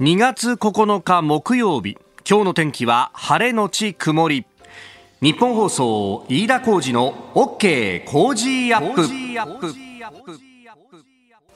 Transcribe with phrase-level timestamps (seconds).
[0.00, 1.96] 2月9日木曜日。
[2.28, 4.44] 今日の天気は晴れのち曇り。
[5.22, 8.92] 日本放送飯田浩二の OK 工事アッ
[9.60, 9.72] プ。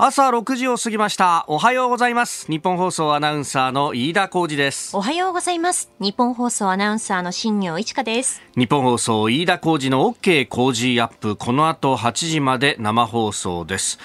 [0.00, 1.46] 朝6時を過ぎました。
[1.48, 2.46] おはようございます。
[2.46, 4.96] 日本放送アナウンサーの飯田浩二です。
[4.96, 5.90] おはようございます。
[5.98, 8.40] 日本放送アナウンサーの新業一華です。
[8.56, 11.34] 日本放送飯田浩二の OK 工事アップ。
[11.34, 13.98] この後8時まで生放送です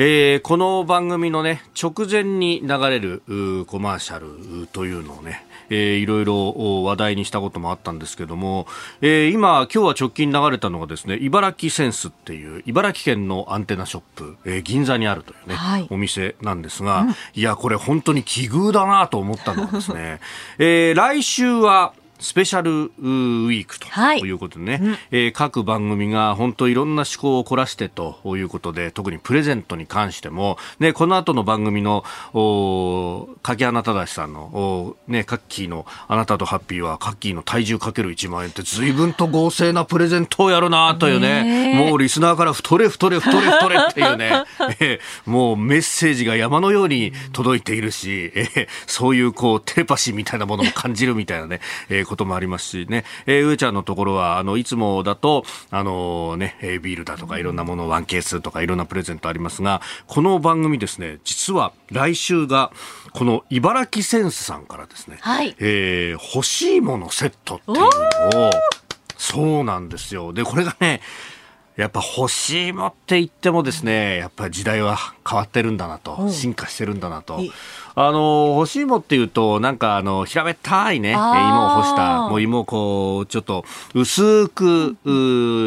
[0.00, 3.20] えー、この番組のね、直前に流れる
[3.66, 8.68] コマーシャルというのをね、えー、いろいろ話題にしたこともあったんですけども、
[9.00, 20.20] えー、今、今日は直近流れたのがですね、茨城センスっていう茨城県のアンテナショップ、えー、銀座にあるというね、はい、お店なんですが、うん、いや、これ本当に奇遇だなと思ったのはですね、
[20.58, 23.86] えー、来週は、スペシャルウィークと
[24.26, 24.30] い。
[24.32, 32.04] うことでね、はいうん、えー、各番組が本当いろんな思考を凝らしてということで、特にプレゼントに関しても、ね、この後の番組の、
[32.34, 44.44] お柿花忠さんの、おね、カッキーのあなたとハッピーはカッキーの体重かける1万円って随分と合成なプレゼントをやるなというね、もうリスナーから太れ太れ太れ太れっていうね、
[44.80, 62.72] えー、もうメッセージが山のように届いているし、えー、そういうこうテレパシーみたいなものも感じるみたいなね、えーこともありますしね、えー、上ちゃんのところは、あの、いつもだと、あのね、ビールだとかいろんなもの、ワンケースとかいろんなプレゼントありますが、この番組ですね、実は来週が、
[63.12, 68.50] この茨城センスさんからですね、はい、えー、欲しいものセットっていうのを、
[69.16, 70.32] そうなんですよ。
[70.32, 71.00] で、これがね、
[71.78, 77.40] やっぱ欲しいもって言ってもですね、やっぱり時代は変わってるんだなと、進化してるんだなと。
[77.94, 84.96] あの、干し芋っていうと、なんかあの、平べったいね、芋を干した、もう芋をこう、ちょっと薄く、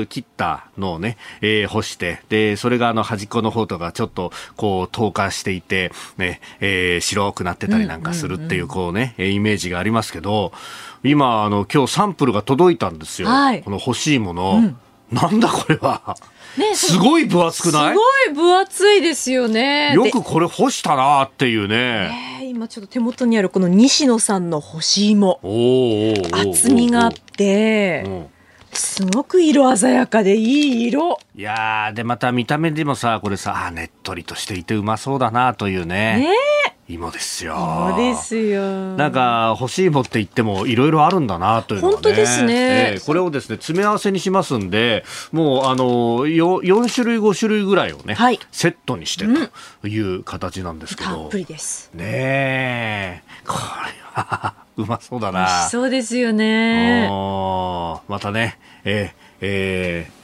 [0.10, 10.52] 切ったのをね、えー、干して、で、それがあの端っこの方とかちょっとこう、透過していて、ね、えー、白くなってたりなんかするっていう、こうね、イメージがありますけど、
[11.06, 13.30] 今、あの、今日サンプルが届いたんですよ。
[13.30, 14.56] はい、この干し芋の。
[14.56, 14.78] うん
[15.12, 16.16] なんだこれは。
[16.58, 17.94] ね、すごい分厚くない？
[17.94, 19.94] すごい分厚いですよね。
[19.94, 22.40] よくこれ干したなっていうね。
[22.42, 25.40] えー、今ちょっと手元にあるこの西野さんの干し芋。
[25.44, 28.06] お厚みがあって、
[28.74, 31.20] すごく色鮮やかでいい色。
[31.36, 36.18] いやでまた見た目でもさ、これさ、ねっとりとしていてうまそうだなというね。
[36.18, 36.28] ね
[36.94, 37.56] 芋ですよ。
[37.56, 38.96] 芋ですよ。
[38.96, 49.26] なんか欲しい芋って言ってもいろいろあるんだなというね、本当ですね、えー、これをですね詰め合わせにしますんで、もうあのよ四種類五種類ぐらいをね、はい、セットにして
[49.82, 51.10] という形なんですけど。
[51.10, 51.92] たっぷりです。
[51.94, 53.62] ねえ、これ
[54.14, 55.68] は うまそうだな。
[55.70, 57.08] そうですよね。
[57.10, 60.21] またね、えー、えー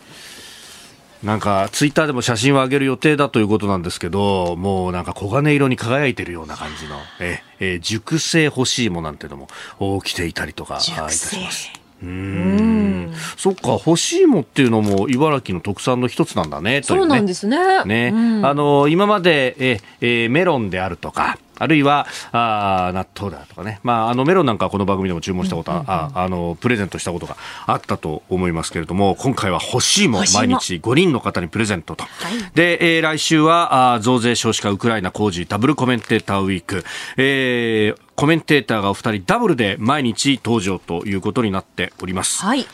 [1.23, 9.37] なんかツイッターでも写真を上げる予定だということなんですけど、もうなんか黄金色に輝いてるような感じの、ええ熟成欲しいもなんていうの
[9.79, 11.71] も起きていたりとかいたします。
[12.03, 13.13] うん。
[13.37, 17.83] そっか干し芋っていうのも茨城の特産の一つなんだね、ね、そうなんですね。
[17.85, 18.13] ね、
[18.43, 36.83] あの今までえ、えメロンであるとかあるいはあ納豆だとかね、まあ、あのメロンなんかこの番組でも注文したことは、ああのプレゼントしたことがあったと思いますけれども今回は欲しいも毎日5人の方にプレゼントと、はい、で、えー、来週はあ増税少子化ウクライナ工事ダブルコメンテーターウィーク、
[37.17, 42.43] えー、コメンテーターがお二人ダブルで毎日登場ということになっております。
[42.43, 42.65] はい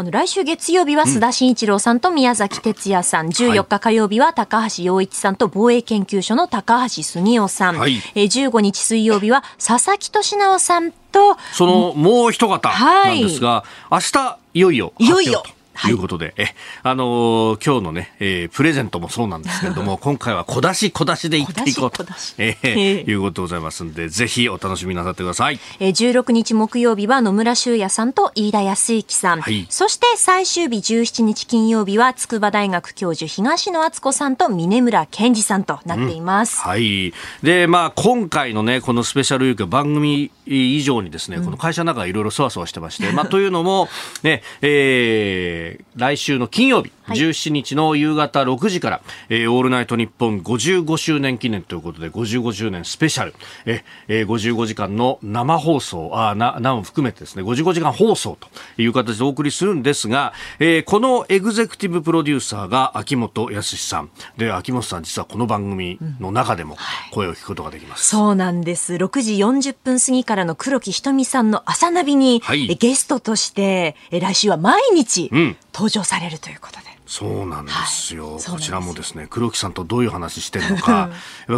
[0.00, 15.42] あの来週月曜日は須田慎一郎さんと宮崎哲也さん、うん、14日火曜日は高橋洋一さんと防衛研究所の高橋杉雄さん、はい、え15日水曜日は佐々木俊直さんとそのもう一方なんですが、はい、明日いよいよいよいよ。
[15.44, 15.92] とい。
[15.92, 22.04] うことで、はい、え、あのー、今日のね、えー、プレゼントもそうなんですけれども、 今回は小出し小出しでいっていこうと、
[22.38, 25.60] えー、いうことでございますんで、ぜひお楽しみなさってください。
[25.78, 36.60] えー、16日木曜日は野村修也さんと飯田康之さん、はい、そして最終日17日金曜日は筑波大学教授東野敦子さんと峰村健二さんとなっています。
[36.64, 37.12] うん、はい。
[37.42, 43.88] で、まあ今回のね、このスペシャルウィーク番組以上にですね、この会社の中いろいろそわそわしてまして、まあというのも、
[44.22, 53.34] ね、えー、来週の金曜日、はい、17日の夕方6時から、えー、オールナイトニッポン55周年記念ということで、55周年スペシャル、
[53.66, 58.48] えー、55時間の生放送、あな、なを含めてですね、55時間放送と
[58.80, 64.10] いう形でお送りするんですが、えー、このエグゼクティブプロデューサーが秋元康さん。
[64.36, 66.76] で、秋元さん実はこの番組の中でも
[67.12, 68.16] 声を聞くことができます。
[68.16, 68.94] うんはい、そうなんです。
[68.94, 75.30] 6時40分過ぎからの黒木ひとみさんの朝ナビに、はい、ゲストとして、来週は毎日
[75.72, 76.99] 登場されるということで。
[77.10, 81.10] そうなんですよ、はい、こちらもですね黒木さんとどういう話してるのか。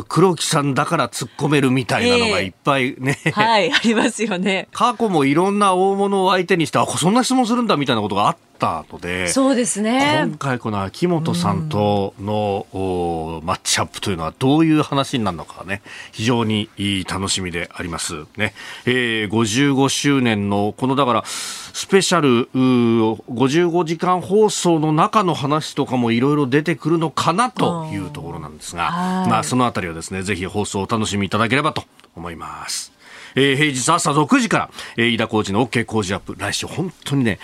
[0.09, 4.69] 黒木さんだから突っ込めるみたいなのがいっぱいね、えー、はいありますよね。
[4.73, 10.23] 過去もいろんな大物を相手にしてあそんな質問するんだみたいなことがあってったのでそうですね。
[10.25, 15.83] 今回この秋元さんとの、うん、マッチアップというのはどういう話になるのかね
[16.13, 16.69] 非常に
[17.11, 18.25] 楽しみであります。
[18.37, 18.55] ね、
[18.87, 28.91] えー、55周年のこのだからスペシャル55時間放送の中の話とかもいろいろ出てくるのかなというところなんですが、
[29.29, 31.83] まあそのあたりはですねぜひ放送をお楽しみいただければと
[32.15, 32.92] 思います。
[33.35, 37.39] えー、平日朝6時から、えー、飯田浩二の OK 工事アップ来週本当にね、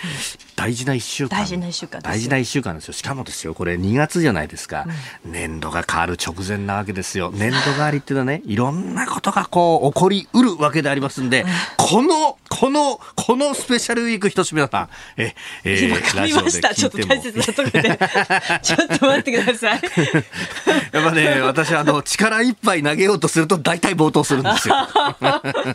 [0.55, 1.39] 大事な一週間。
[1.39, 2.93] 大事な一週間大事な一週間ですよ。
[2.93, 4.85] しかもですよ、これ2月じゃないですか。
[5.25, 7.31] うん、年度が変わる直前なわけですよ。
[7.33, 11.47] 年度変わりっていうのはね、いろんなことがこう、起こりうるわけでありますんで、うん、
[11.77, 15.33] この、この、このスペシャルウィーク一つ皆さん、え、
[15.63, 16.73] えー、ラジオで聞いても。
[16.73, 17.99] ちょっと大切なところで。
[18.61, 19.81] ちょっと待ってください。
[20.91, 24.75] やっぱね、私、あの、力いっぱい投げようとすると大体冒頭するんですよ。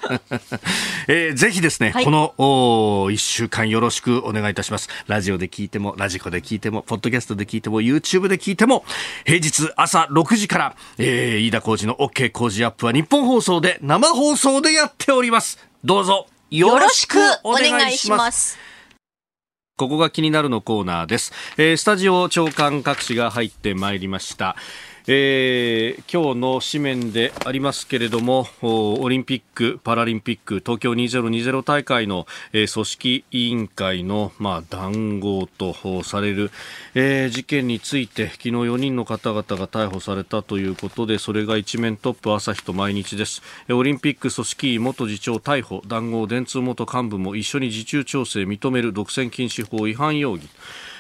[1.09, 4.89] えー、ぜひですね、はい、このお1週間よろしくお願いいたします。
[5.07, 8.85] ラジオで聞いても、ラジコで聞いても、ポッドキャストで聞いても、YouTube で聞いても、
[9.25, 15.59] 平日朝6時から、えー、飯田浩二の OK 工事アップは日本放送で生放送でやっております。
[15.85, 18.59] どうぞよろしくお願いします。
[19.77, 21.33] ここが気になるのコーナーです。
[21.57, 24.55] えー、スタジオ長官各紙が入ってまいりました。
[25.07, 35.75] えー、今日の紙面でありますけれどもオリンピック・パラリンピック東京2020大会の、えー、組織委員会の、まあ、談合と
[36.05, 36.51] される、
[36.95, 43.43] えー、事件について昨日4人の方々が逮捕されたということでそれが一面トップ朝日と毎日です。
[43.69, 50.49] オリンピック組織委元次長逮捕談合電通元幹部も一緒に受注調整認める独占禁止法違反容疑。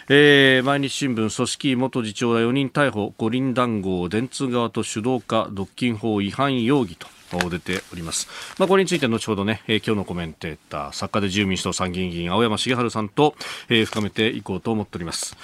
[0.08, 7.08] えー、毎日新聞組織元次長ら4人逮捕五輪談合電通側と主導家独禁法違反容疑と
[7.48, 8.28] 出ております。
[8.58, 13.34] まあ、これについて後ほどね、えー、今日のコメンテーター、作家で自由民主党参議院議員、青山茂春さんと、
[13.70, 15.36] えー、深めていこうと思っております。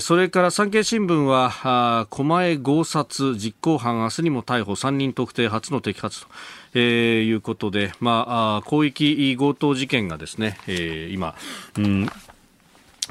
[0.00, 6.28] それから産経新聞は、狛江強殺実行犯明日にも逮捕3人特定初の摘発と。
[6.74, 11.34] えー、いうことで、ま、あ広域強盗事件がですね、えー、今、
[11.76, 12.08] うん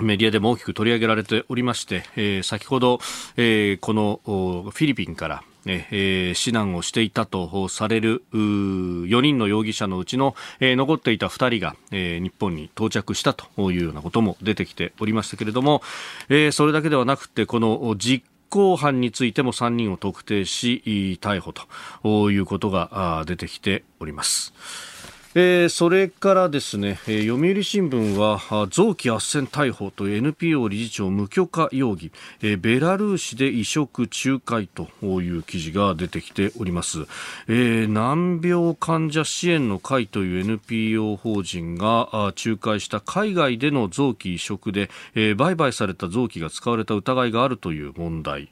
[0.01, 3.00] メディアでも大きく取り上げられておりまして、えー、先ほど、
[3.38, 15.81] えー、このフィリピンから、えー、指南をしていたとされる4人の容疑者のうちの、えー、残っていた2人が、えー、日本に到着したというようなことも出てきておりましたけれども、
[16.30, 24.91] えー、それだけではなくてこの実行犯についても3人を特定し逮捕ということが出てきております。
[25.33, 32.12] えー、それからですね、えー、読売新聞は臓器斡旋逮捕という NPO 理事長無許可容疑、
[32.42, 37.04] えー、ベラルーシで移植仲介という記事が出てきております、
[37.48, 48.50] えー、難病患者支援の会という NPO 法人が仲介した海外での臓器移植で、えー、売買された臓器が使われた疑いがあるという問題。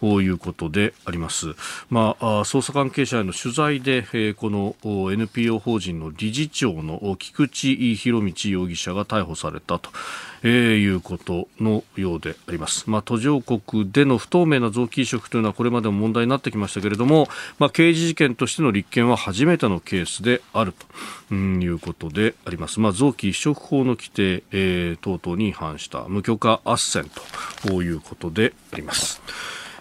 [0.00, 1.54] ということであります。
[1.88, 4.76] まあ、捜査関係者への取材で、この
[5.12, 9.90] NPO 法人の理事長の菊池博道容疑者が逮捕されたと。
[10.42, 12.88] えー、いうことのようであります。
[12.88, 20.74] まあ、途上国での不透明な臓器移植というのはこれまでも問題になってきましたけれども、まあ、刑事事件としての立件は初めてのケースである
[21.28, 22.80] ということであります。
[22.80, 29.20] まあ、臓器移植法の規定、えー、等々に違反した無許可斡旋ということであります。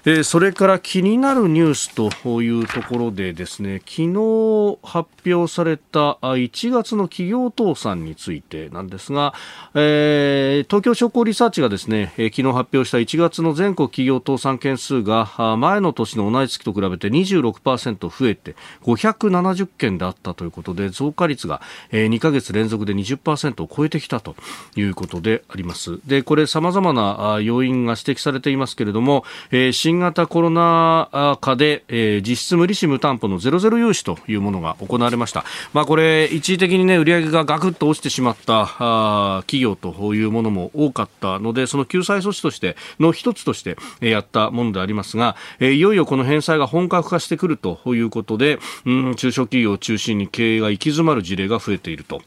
[0.09, 9.33] えー、それから気になるニュースというところでですね昨日発表された1月の企業倒産についてなんですが、
[9.75, 21.61] えー、東京商工リサーチがですね、えー、昨日発表した1月の全国企業倒産件数が前の年の同じ月と比べて26%増えて570件であったということで増加率が、
[21.91, 24.37] 2ヶ月連続で20%を超えてきたと
[24.77, 25.99] いうことであります。
[26.07, 35.43] でこれ様々な要因が指摘されていますけれども、えー、新型コロナ禍で、えー、実質無利子無担保のゼロゼロ融資というものが行われました。
[35.73, 52.21] まあ、これ、一時的にね、売上がガクッと落ちてしまったあ企業というものも多かったので、その救済措置としての一つとして、え、やったものでありますが、えー、いよいよこの返済が本格化してくるということで、うん、中小企業を中心に経営が行き詰まる事例が増えていると。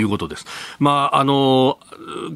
[0.00, 0.46] いうことです。
[0.78, 1.78] まあ、あの、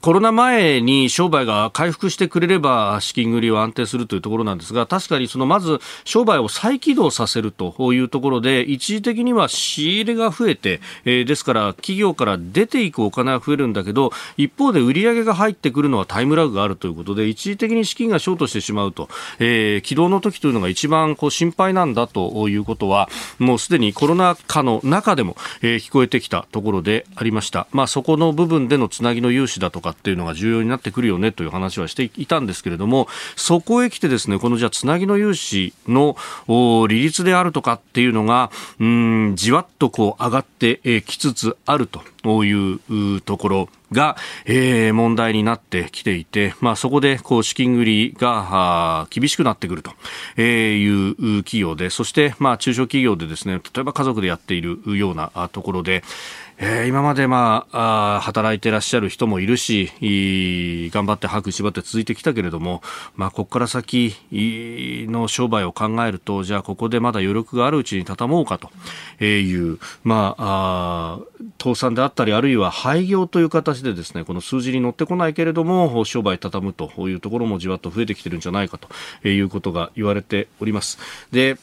[0.00, 27.51] コロナ前に商売が回復してくれれば資金繰りは安定するというところなんですが、確かにそのまず商売を再起動させるというところで、一時的には仕入れが増えて、えー、ですから企業から出ていくお金は増えるんだけど、一方で売り上げが入ってくるのはタイムラグがあるということで、一時的に資金がショートしてしまうと、えー、起動の時というのが一番こう心配なんだということは、もうすでにコロナ禍の中でも、えー、聞こえてきたところでありました。
[27.72, 36.16] まあ、そこの部分でのつなぎの融資だとかっていうのが重要になってくるよねという話はしていたんですけれども、そこへ来てですね、このじゃあつなぎの融資の
[36.88, 44.16] 利率であるとかっていうのが、うん、じわっとこう上がってきつつあるというところが、
[44.46, 56.02] えー、問題になってきていて、まあ、そこでこう資金繰りが厳しくなってくるという企業で、そして、まあ、中小企業でですね、例えば家族でやっているようなところで、
[56.64, 59.90] えー、今まで、まあ、あ働いてらっしゃる人もいるし、
[60.92, 62.82] 頑張って把握縛って続いてきたけれども、
[63.16, 68.60] まあ、ここから先の商売を考えると、じゃあここでまだ余力があるうちに畳もうか
[69.18, 71.18] という、まあ、あ
[71.60, 81.00] 倒産であったり、あるいは廃業という形でですね、この数字に乗ってこないけれども、商売畳むというところもじわっと増えてきてるんじゃないかということが言われております。
[81.32, 81.58] で、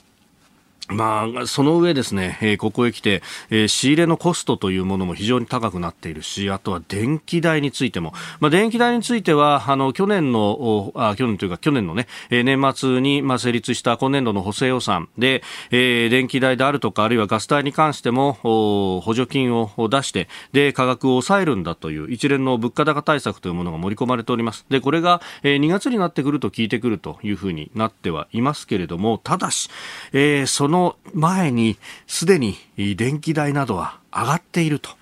[0.90, 24.66] まあ、その上ですね、え、ここへ来て、え、仕入れのコストというものも非常に高くなっているし、あとは電気代についても、まあ、電気代については、あの、去年の、あ去年というか去年のね、え、年末に、ま、成立した今年度の補正予算で、え、電気代であるとか、あるいはガス代に関しても、補助金を出して、で、価格を抑えるんだという一連の物価高対策というものが盛り込まれております。
[24.70, 29.70] で、これが、え、2月になってくると効いてくるというふうになってはいますけれども、ただし、
[30.14, 32.56] えー、そのの前にすでに
[32.96, 34.99] 電気代などは上がっていると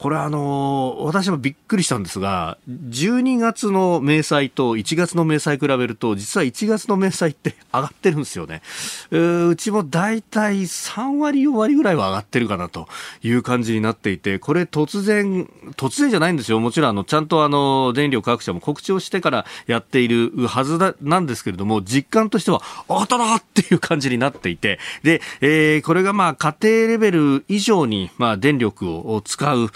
[0.00, 8.62] これはあの私もびっくりしたんですが、12月の明細と1月の明細比べると、実は1月の明細って上がってるんですよね。
[9.10, 12.88] うちも大体3割、4割ぐらいは上がってるかなと
[13.22, 16.60] いう感じになっていて、これ突然、突然じゃないんですよ。
[16.60, 29.70] もちろんあの、ちゃんとあの、電力各社も告知をしてからやっているはずだ、なんですけれども、実感としては、上がったなっていう感じになっていて、で、えー、これがまあ家庭レベル以上にまあ電力を使う、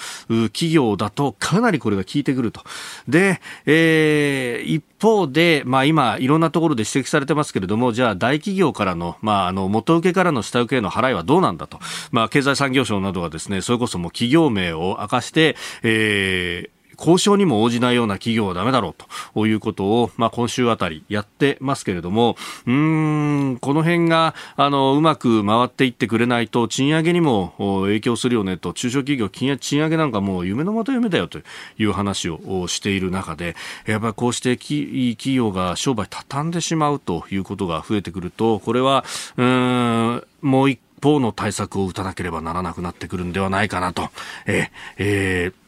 [0.53, 2.63] 企業だとかなりこれが効いてくると。
[3.09, 11.79] で、えー、一方で、まあ今いろんなところで指摘されてますけれども、じゃあ大企業からの、まああの元請けからの下請けへの払いはどうなんだと。
[12.11, 18.95] まあ経済産業省などはですね、それこそもう企業名を明かして、えー、交渉にも応じないような企業はダメだろう
[19.35, 22.37] ということを、まあ、今週あたりやってますけれども、
[22.67, 31.41] うん、この辺が、あの、うまく回っていってくれないと、賃上げにも影響するよねと、中小企業、賃上げなんかもう夢のまた夢だよと
[31.79, 39.05] いう話をしている中で、やっぱりこうして企業が商売畳んでしまうということが増えてくると、これは、
[39.37, 44.09] うん、もう一方の対策を打たなければならなくなってくるんではないかなと、
[44.47, 45.64] ええー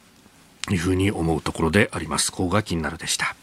[0.70, 2.30] いうふうに思うところであります。
[2.32, 3.36] ここが気になるでした。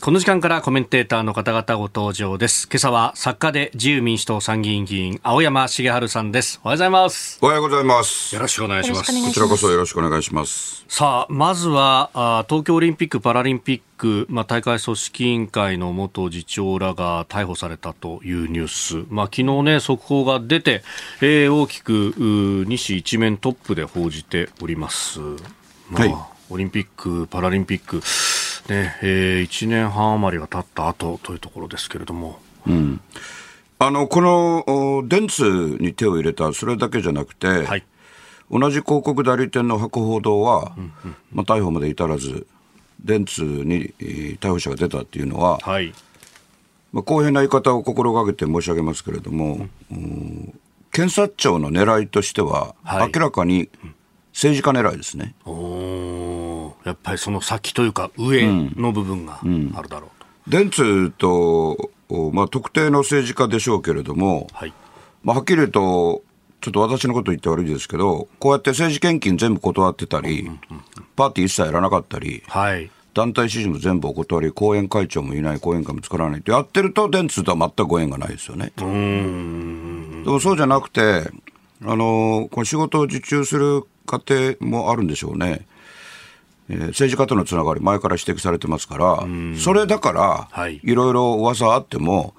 [0.00, 2.66] この時間からコメンテーターの方々ご登場です。
[2.68, 6.58] 今朝は作家で自由民主党参議院議員、青山茂春さんです。
[6.64, 7.38] おはようございます。
[7.42, 8.34] おはようございます。
[8.34, 9.12] よろしくお願いします。
[9.12, 10.86] こちらこそよろしくお願いします。
[10.88, 19.06] さあ、まずは、あ東京オリンピック・パラリンピック、まあ、大会組織委員会の元次長らが逮捕されたというニュース。
[19.10, 20.82] まあ、昨日ね、速報が出て、
[21.20, 22.14] えー、大きく、
[22.66, 25.20] 西一面トップで報じております。
[25.90, 26.14] まあ、はい、
[26.50, 27.96] オリンピック・パラリンピック、
[28.72, 32.38] ねえー、1年半余りが経った後というところですけれども。
[32.66, 33.00] うん。
[33.78, 37.84] あのこの電通に手を入れた、それだけじゃなくて、はい、
[38.50, 42.46] 同じ広告代理店の博報堂は、うんうん、まあ、逮捕まで至らず、
[43.02, 43.94] 電通に
[44.38, 45.94] 逮捕者が出たっていうのは、はい、
[46.92, 50.58] まあ、公平な言い方を心がけて申し上げますけれども、うん、
[50.92, 53.68] 検察庁の狙いとしては、はい、明らかに
[54.32, 55.34] 政治家狙いですね。
[55.44, 58.46] おやっぱりその先というか、上
[58.76, 59.40] の部分が
[59.74, 60.26] あるだろうと。
[60.46, 61.90] うん、電通と、
[62.32, 64.72] まあ、特定の政治家でしょうけれども、はい。
[65.22, 66.22] まあ、はっきり言うと、
[66.60, 70.50] ちょっと私のこと言って悪いですけど、こうやって政治献金全部断ってたり、
[71.16, 78.72] パーティー一切やらなかったり、はい、団体支持も全部お断り、後援会長もいない、後援会も作らないってやってると、電通とは全くご縁がないですよね。
[78.78, 80.22] うん。
[80.24, 81.30] でもそうじゃなくて、
[81.82, 85.66] あのこの仕事を受注する過程もあるんでしょうね。
[86.68, 89.26] えー、政治家とのつながり、前から指摘されてますから、
[89.56, 92.34] それだから、はい、いろいろ噂あっても、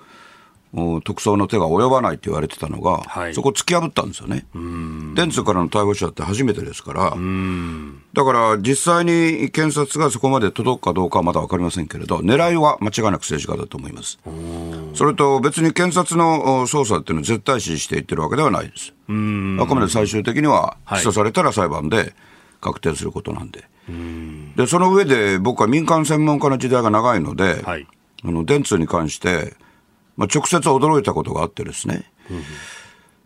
[1.03, 4.45] 特捜の手が及ばないと言われてたのが、はい、そこ突き破ったんですよね。
[5.15, 7.17] 電通からの逮捕者って初めてですから、
[8.13, 14.19] だから実際に検察がそこまで届くかどうかはまだ分かりませんけれど、狙いは間違いなく政治家だと思います。
[14.93, 18.93] それと別に検察の捜査っていうのは絶対視していってるわけではないです。
[19.07, 19.11] あ
[19.67, 22.13] くまで最終的には起訴されたら裁判で
[22.61, 23.65] 確定することなんで。
[24.55, 27.85] で、その上で僕は民間専門家の時代が長いので、はい、
[28.23, 29.55] あの電通に関して、
[30.21, 32.03] まあ、直接驚いたことがあってですね。
[32.29, 32.43] うん、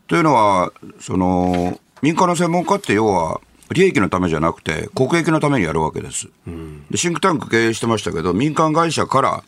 [0.07, 0.71] というのは、
[1.01, 3.41] その、民間の専門家って要は、
[3.73, 6.29] 利益のためじゃなくて、国益のためにやるわけです。
[6.47, 9.43] うん、でシンクタンク経営してましたけど、民間会社から、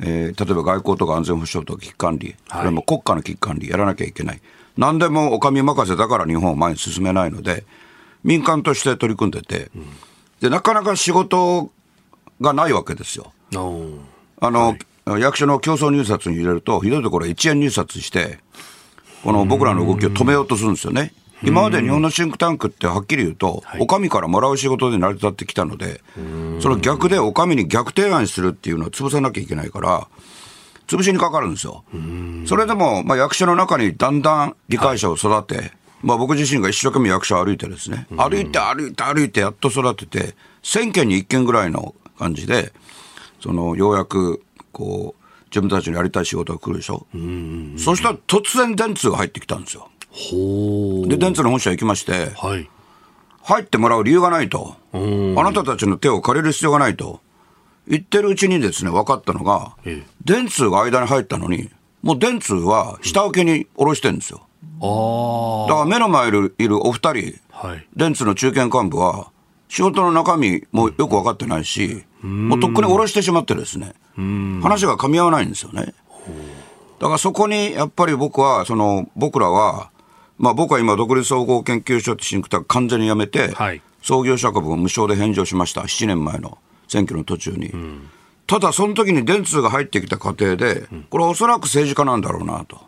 [0.00, 4.40] えー、例えば外交とか安全保障とか危機管理、はい、これも国家の危機管理やらなきゃいけない。
[4.76, 7.64] 何でもお上任せだから日本を前に進めないので、
[8.22, 9.86] 民間として取り組んでて、うん、
[10.40, 11.70] で、なかなか仕事
[12.42, 13.32] がないわけですよ。
[14.40, 18.40] あの、はい役所の競争入札に入れると、ひどいところ1円入札して、
[19.22, 21.12] この僕らの動きを止めようとするんですよね。
[21.42, 26.00] 今まで日本のシンクタンクってはっきり言うと、お上からもらう仕事で成り立ってきたので、
[26.60, 30.08] その逆でお上に逆提案するっていうのを潰さなきゃいけないから、
[30.88, 31.84] 潰しにかかるんですよ。
[32.46, 35.72] それでも、まあ、役所の中にだんだん理解者を育て、はい、
[36.02, 42.72] まあ、僕自身が一生懸命役所を歩いてですね、歩いて歩いて歩いてやっと育てて、1000件に1件ぐらいの感じで、
[43.40, 44.42] その、ようやく
[44.76, 47.06] こう、自分たちのやりたい仕事が来るでしょ？
[47.14, 49.88] うそしたら突然電通が入ってきたんですよ。
[51.08, 52.68] で、電通の本社行きまして、はい、
[53.42, 54.76] 入ってもらう理由がないと。
[54.92, 57.20] あなたたちの手を借りる必要がないと。
[57.88, 61.70] 言ってるうちにですね、分かったのが、ええ、電通が間に入ったのに、
[62.02, 64.42] もう電通は下請けに下ろしてるんですよ。
[65.68, 69.30] だから目の前にいるお二人、はい、電通の中堅幹部は、
[69.68, 73.94] 仕事の中身もよく分かってないし、もうとっくに下ろしてしまってですね、
[74.62, 75.94] 話が噛み合わないんですよね。
[76.98, 79.90] だからそこにやっぱり僕は、その僕らは、
[80.38, 87.68] まあ僕は今、独立総合研究所ってシンクタンク完全にやめて、はい、創業者株を無償で返上しました、7年前の選挙の途中に。
[87.68, 88.08] うん、
[88.46, 92.80] ただ、その時に電通が入ってきた過程で、これはおそらく政治家なんだろうなと。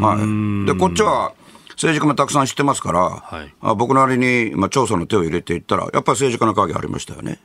[0.00, 1.32] はい、でこっちは
[1.76, 7.38] 政治家もたくさん知ってますから、はい、あ僕なりに、まあ、調査の手を入れていったら、やっぱり政治家の影ありましたよね。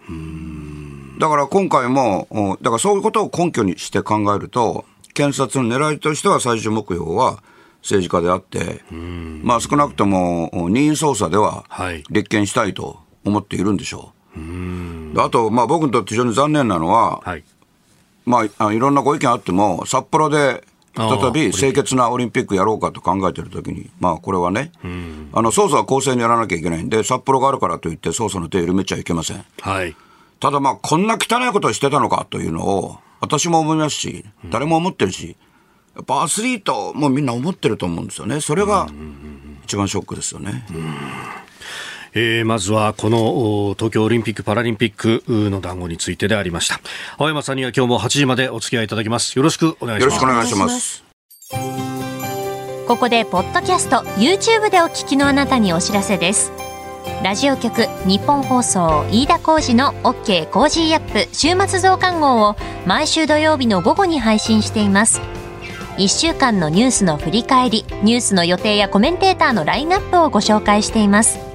[1.20, 7.44] だから今回も、だからそういうことを根拠にして考えると、検察の狙いとしては最終目標は
[7.82, 8.82] 政治家であって、
[9.44, 11.66] まあ少なくとも任意捜査では
[12.10, 14.40] 立件したいと思っているんでしょう。
[14.40, 14.42] う
[15.18, 17.44] あと、まあ僕にとって非常に残念なのは、はい、
[18.26, 20.64] まあいろんなご意見あっても、札幌で
[20.96, 24.72] 再び清潔なオリンピックやろうかと考えているときに、まあこれはね、
[25.34, 29.46] あの捜査は公正にやらなきゃいけないんで、札幌があるからといって捜査の手を緩めちゃいけません。
[29.62, 29.96] はい。
[30.40, 35.38] ただまあこんな汚いことをしてたのかというのを、私も思いますし、誰も思ってるし、
[35.96, 38.42] やっぱアスリートもみんな思ってると思うんですよね。
[38.42, 38.88] それが
[39.64, 40.66] 一番ショックですよね。
[42.14, 46.80] えー、まずはこの東京オリンピック・パラリンピックの談合についてでありました。
[47.18, 49.38] 青山さんには今日も8時までお付き合いいただきます。
[49.38, 50.16] よろしくお願いします。
[50.16, 51.04] よろしくお願いします。
[52.88, 56.52] ここでポッドキャスト YouTube でお聞きのあなたにお知らせです。
[57.24, 65.22] ラジオ局日本放送飯田浩司の OK コージーアップ週末増刊号を毎週土曜日の午後に配信しています。
[65.98, 71.51] 1週間のニュースの振り返りニュースの予定やコメンテーターのラインナップをご紹介しています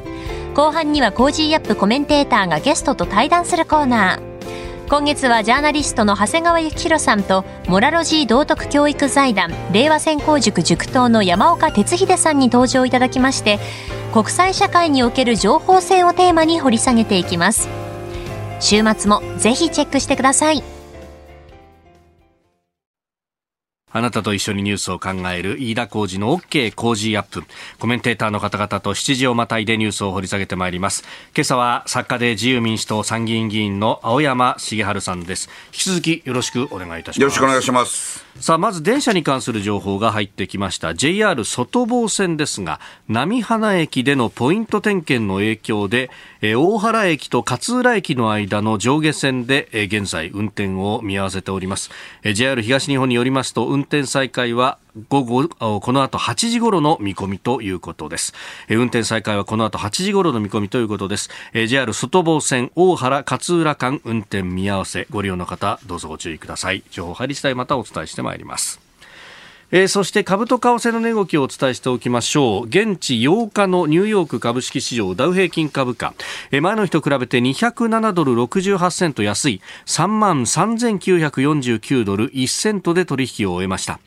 [0.57, 4.89] 後半には Cozy up コメンテーターがゲストと対談するコーナー。
[4.89, 13.59] 今月はジャーナリストの長谷川幸洋さんとモラロジー道徳教育財団令和専攻塾塾頭の山岡鉄秀さんに登場いただきまして
[14.15, 17.69] 国際社会における情報戦をテーマに掘り下げていきます。
[18.59, 20.76] 週末もぜひチェックしてください。
[23.97, 27.45] あなたと一緒にニュースを考える飯田浩二の OK 工事アップ。
[27.79, 31.03] コメンテーターの方々と7時をまたいでニュースを掘り下げてまいります。
[31.35, 35.49] 今朝は作家で自由民主党参議院議員の青山茂春さんです。
[35.69, 37.21] 引き続きよろしくお願いいたします。
[37.23, 38.26] よろしくお願いします。
[38.41, 40.95] さあ、まず電車に関する情報が入ってきました。
[40.95, 46.11] JR 外房線ですが、波花駅でのポイント点検の影響で、
[46.43, 51.91] え大原駅と勝浦駅の間の上下線で、え現在運転を見合わせております。
[52.23, 55.49] え JR 東日本によりますと、運転再開は午後、
[55.81, 58.33] この後8時頃の見込みということです。
[58.71, 61.29] 運転再開はこの後8時頃の見込みということです。
[61.53, 66.83] JR 外房線大原勝浦間運転見合わせ、ご利用の方、どうぞご注意ください。
[66.91, 68.86] 情報入り次第またお伝えしてまいります。
[69.73, 72.67] えー、そして株と為替の値動きをお伝えしておきましょう。
[72.67, 76.15] 現地8日のニューヨーク株式市場ダウ平均株価、
[76.51, 79.61] えー、前の日と比べて207ドル68セント安い。
[79.87, 83.99] 3万3949ドル1セントで取引を終えました。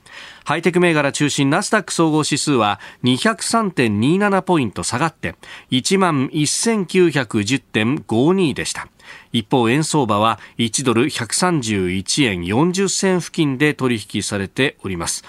[0.45, 5.36] ハイテク銘柄中心ナスダック総合指数は203.27ポイント下がって
[5.72, 8.88] 1万1910.52でした。
[9.32, 15.24] 一方円相場は1ドル131円40銭付近で取引されております。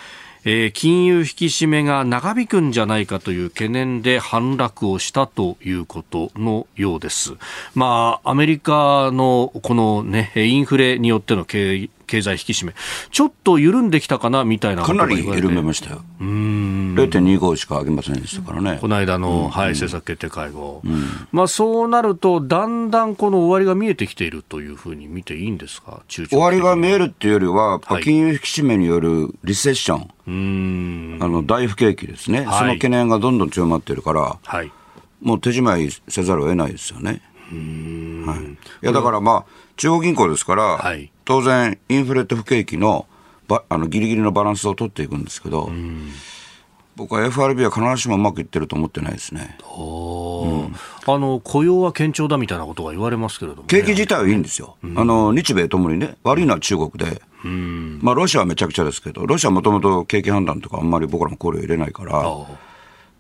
[0.45, 7.35] えー、金融引き締めが長引くんじゃないかという懸念で反落をしたということのようです。
[7.75, 12.75] まあ、アメリカのこのね、インフレによっての経経済引き締め、
[13.11, 16.03] ちょっと緩んできたかなみたいなかなり緩めましたよ。
[16.21, 18.79] 0.25しか上げませんでしたからね。
[18.81, 20.83] この間の、はい、政策決定会合。
[21.31, 30.11] まあ、そうなると、だんだんこの終わりが見えてきているというふうに見ていいんですか、終わりが見えるっていうよりは、金融引き締めによるリセッション。
[31.21, 34.71] あの大不景気ですね、はい、その懸念がどんどん強まってるから、はい、
[35.21, 37.23] もう手締まいせざるを得ないですよね。
[37.51, 43.07] はい、いやだからまあ、中央銀行ですから、はい、当然、インフレと不景気の
[43.47, 45.71] ばあのギリギリのバランスを取っていくんですけど、
[46.97, 50.75] 僕は FRB は必ずしもうまくいってると思ってないですね、うん、
[51.07, 62.25] あの雇用は堅調だみたいなことが言われますけれども、ね、景気自体はいいんですよ、うん、あの日米ともにね、悪いのは中国で、うん、まあ、ロシアはめちゃくちゃですけど、ロシアはもともと景気判断とか、あんまり僕らも考慮入れないから、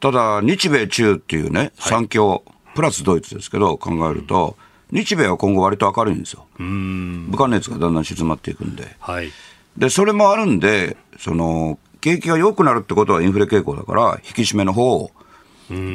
[0.00, 2.42] ただ、日米中っていうね、3強、
[2.74, 4.56] プラスドイツですけど、考えると、
[4.92, 9.30] 日米は今後、割と明るいんですよ、武漢熱がだんだん静まっていくんで、はい、
[9.76, 15.10] でそれもあるんで、その景気が良くなるってことはインフレ傾向だから、引き締めの方を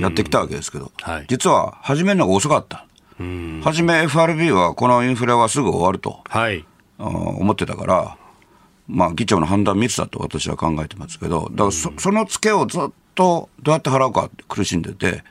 [0.02, 2.86] やってきたわけですけど、はい、実は始めるのが遅かった。
[3.64, 6.66] 初め FRB はこのインフレはすぐ終わると、はい、
[6.98, 8.18] 思ってたから、
[8.88, 12.82] まあ、議長の判断ミスだと私は考えてますけど、だからそそのツケをずっ
[13.16, 15.24] とどうやって払うか苦しんでて、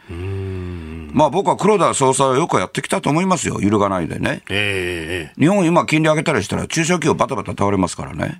[1.15, 4.43] まあ僕は黒田総裁はよくやってきたと思いますよ、揺るがないでね。
[4.51, 8.39] えー、日本今金利上げたりしたら中小企業バタバタ倒れますからね。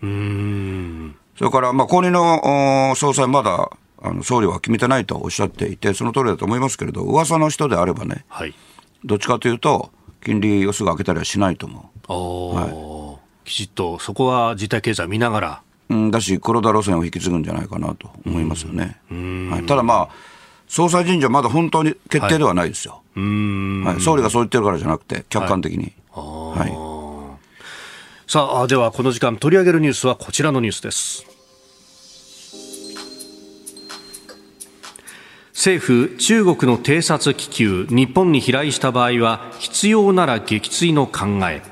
[1.39, 3.71] それから、まあ、後任の総裁まだ、
[4.03, 8.55] あの総理は決めてないとおっしゃっていて、その通りだと思いますけれど、噂の人であればね、はい、
[9.05, 9.91] どっちかというと、
[10.25, 12.57] 金利をすぐ上げたりはしないと思う。
[12.57, 15.63] はい、きちっとそこは実体経済見ながら。
[15.91, 18.97] うん、だし、黒田路線を引き継ぐんじゃないかなと思いますよね。
[19.11, 20.34] はい、ただまあ、
[20.69, 23.03] 総裁人事はまだ本当に決定ではないですよ。
[23.15, 25.93] はい、はい、総理がそう言ってるからじゃなくて、客観的に。
[26.11, 28.31] はい、はい。
[28.31, 31.27] さあではこの時間取り上げるニュースはこちらのニュースです。
[35.53, 41.63] 政府中国の偵察気球日本に飛来した場合は必要なら撃墜の考え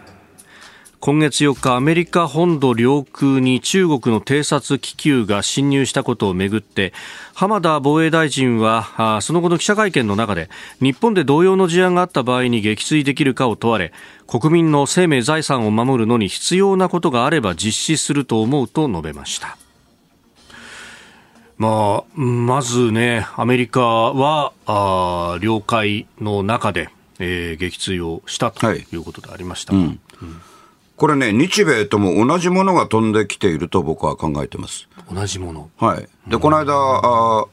[1.04, 6.92] 今月4日アメリカ本土領空に中国の偵察気球が侵入したことをめぐって
[7.34, 10.48] 浜田防衛大臣はその後の記者会見の中で
[10.80, 13.92] 日本で同様の事案があった場合に撃墜できるかを問われ
[14.28, 19.58] 国民の生命財産を守るのに必要なことがあれば実施すると思うと述べました。
[21.58, 28.86] まあ、まずねアメリカはあ領海の中で、えー、撃墜をしたとい。
[28.92, 30.00] うことでありました、はいうん。
[30.22, 30.40] うん
[31.02, 34.88] これね、日米とも同じものが飛んできていると僕は考えてます。
[35.12, 35.68] 同じもの。
[35.76, 36.08] はい。
[36.30, 37.46] で、この間、あ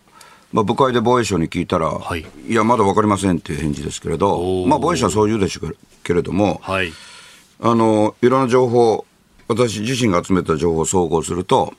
[0.53, 6.93] まあ、部会で防衛省に聞いたら、はい、いや、まだ分かりませんっていう返事ですけれど、まあ、防衛省はそう言うでしょうけれども、はい、
[7.59, 9.07] あの、いろんな情報、
[9.47, 11.73] 私自身が集めた情報を総合すると、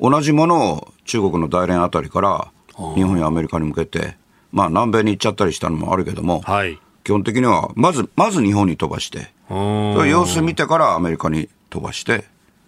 [0.00, 2.50] 同じものを中国の大連あたりから
[2.96, 4.16] 日本やアメリカに向けて、
[4.50, 9.30] まあ、南米に行っちゃったりしたのもあるけども、はい、基本的には、まず、まず日本に飛ばして、
[10.06, 12.24] 様子見てからアメリカに飛ばして、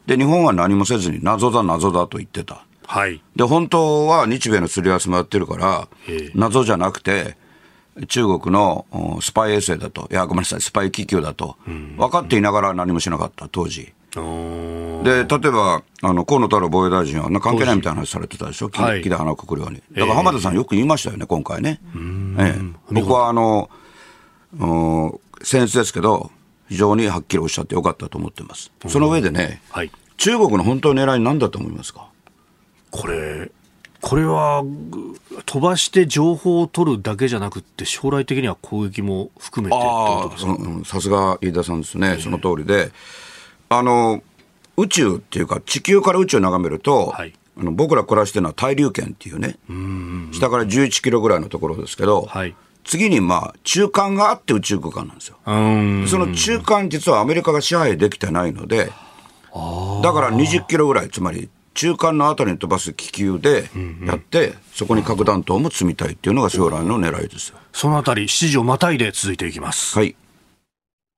[0.07, 2.65] で、日本は何もせずに謎だ謎だと言ってた。
[2.87, 3.23] はい。
[3.37, 5.89] で、本当は日米のすり合わせもやってるから、
[6.35, 7.37] 謎じゃなくて、
[8.09, 8.87] 中国の
[9.21, 11.57] スパイ衛星だと、いや、ごめんなさい、スパイ気球だと、
[11.97, 13.93] 分かっていながら何もしなかった、当時。
[14.15, 19.83] で、例えば、あの、河野太郎防衛大臣は関係ないみたいな話されてたでしょ、木で鼻くくるように。
[19.93, 21.81] だから浜田さんよく言いましたよね、今回ね。
[22.39, 23.71] ええ、僕は、あの、
[24.59, 26.31] 僭越ですけど、
[26.69, 28.73] 非常にはっきりおっしゃってよかったと思ってます。
[28.89, 32.09] その上でね、はい、中国の本当の狙い何だと思いますか？
[32.91, 33.51] これ、
[34.01, 34.63] これは
[35.47, 42.93] 飛ばして情報を取るだけじゃなくて、将来的には攻撃も含めてさすが飯田さんですね、えー、その通りで、
[43.69, 44.23] あの
[44.77, 55.39] 宇宙っていうか、地球から宇宙を眺めると、はい、あの僕ら暮らしてるのは大陸圏っていうね、う下から11キロぐらいのところですけど、はい、次にまあ中間があって宇宙空間なんですよ。
[55.45, 55.53] そ
[56.19, 58.93] の中間実はアメリカが支配できてないので、
[60.03, 63.71] だから20キロぐらい、つまり中間のあたりに飛ばす気球で
[64.07, 69.99] やって、そこに核弾頭も積みたいっていうのが将来の狙いですそのあたり、7時をまたいで続いていきます。
[69.99, 70.15] はい。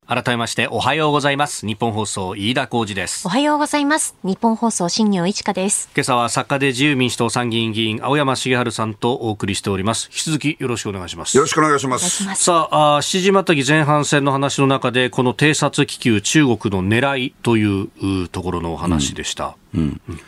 [0.08, 1.66] 改めましておはようございます。
[1.66, 3.26] 日本放送飯田浩二です。
[3.26, 4.14] おはようございます。
[4.22, 5.90] 日本放送新業一華です。
[5.96, 10.08] 今朝は作家で自由民主党参議院議員青山茂春さんとお送りしております。
[10.12, 11.36] 引き続きよろしくお願いします。
[11.36, 12.34] よろしくお願いします。
[12.36, 20.00] さああ7時またぎ前半戦の話の中でこの偵察気球中国の狙いというところのお話でした、うん、うん。
[20.08, 20.20] うん、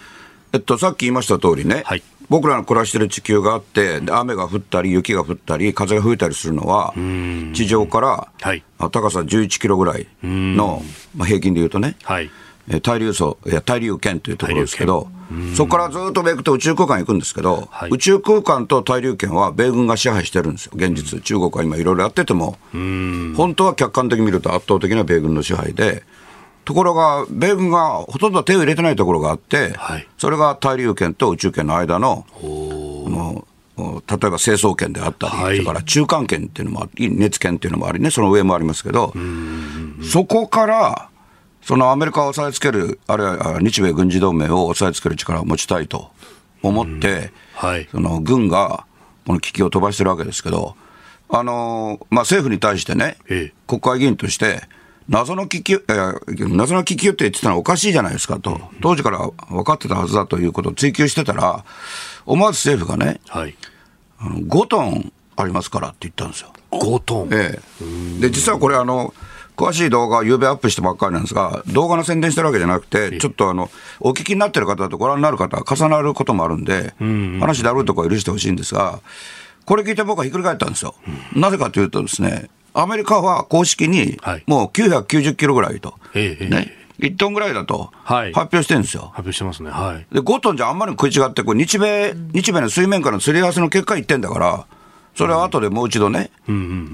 [0.58, 2.02] えっとさっき言いました通りね、はい。
[2.28, 6.92] 僕らの暮らしてる地球があって、雨が降ったり、雪が降ったり、風が吹いたりするのは、
[7.54, 10.82] 地上から、はい、高さ11キロぐらいの、
[11.16, 12.28] まあ、平均でいうとね、はい、
[12.82, 15.08] 対流層、いや、対流圏というところですけど、
[15.54, 21.22] そこからずっとめくと宇宙空間行くんですけど、はい、宇宙空間と対流圏は米軍が支配してるんですよ、現実。
[21.22, 26.02] 中国は今いろいろやってても、本当は客観的に見ると圧倒的な米軍の支配で、
[26.68, 33.46] ところが、米軍がほとんど手を入れてないところがあって、はい、それが大陸圏と宇宙圏の間の、の
[33.78, 39.14] 例えば成層圏であったり、はい、それから中間圏っていうのもあり、熱圏っていうのもありね、その上もありますけど、
[40.02, 41.08] そこから、
[41.62, 46.10] そのアメリカを押さえつける、あるいは日米軍事同盟を押さえつける力を持ちたいと
[46.62, 48.84] 思って、はい、その軍が
[49.26, 50.76] この危機を飛ばしてるわけですけど、
[51.30, 53.16] あのまあ、政府に対してね、
[53.66, 54.68] 国会議員として、
[55.08, 61.64] 謎の気球、えー、謎の気球って言ってたのはおかしいじゃないですかと、当時から分かってたはずだということを追求してたら、
[62.26, 63.56] 思わず政府がね、はい、
[64.18, 66.52] あの5トンありますからって言ったんですよ。
[66.72, 67.58] 5トン、え
[68.18, 69.14] え、で実はこれあの、
[69.56, 76.94] 詳しい動画を夕べアップしてばっかりなんですが、動画の宣伝してるわけじゃなくて、ちょっとあの、お聞きになってる方とご覧になる方は重なることもあるんで、
[77.40, 79.00] 話だろうとか許してほしいんですが、
[79.64, 80.94] これ聞いて僕はひっくり返ったんですよ。
[81.34, 82.48] なぜかというとですね、
[82.80, 89.10] アメリカは公式にもう990キロぐらいと、はい、ね、1トンぐらいだと発表してるんですよ。
[89.14, 89.70] 発表してますね。
[89.70, 94.66] はい、で5トンじゃあんまり食い違って、これ日米、日米の水面下のすり合わせの結果言ってんだから、
[95.16, 96.30] それは後でもう一度ね、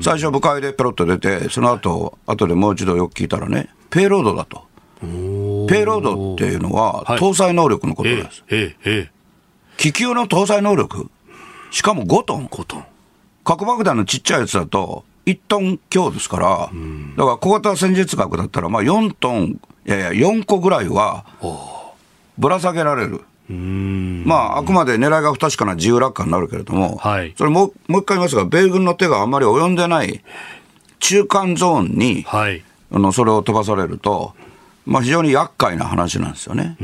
[0.01, 4.65] 最初、部会でペロッと出て、その後後でもう一度よく聞いたらね、ペイロードだと。
[5.03, 8.43] ペイロードっていうのは、搭載能力のことです。
[9.77, 11.11] 気球の搭載能力、
[11.71, 12.47] しかも5トン。
[12.47, 12.85] 5トン。
[13.45, 16.71] 核爆弾のちっちゃいやつだと、1トン強ですから、
[17.17, 21.25] だから小型戦術核だったら、まあ4トン、いやいや、4個ぐらいは
[22.39, 23.23] ぶら下げられる。
[23.49, 30.25] まあ、あくまで狙いが不確かな自由落下になるけれども、はい、それももう一回言いますが、米軍の手があんまり及んでない
[30.99, 34.35] 中間ゾーンに、はい、あのそれを飛ばされると、
[34.87, 36.77] まあ、非常に厄介な話なんですよね。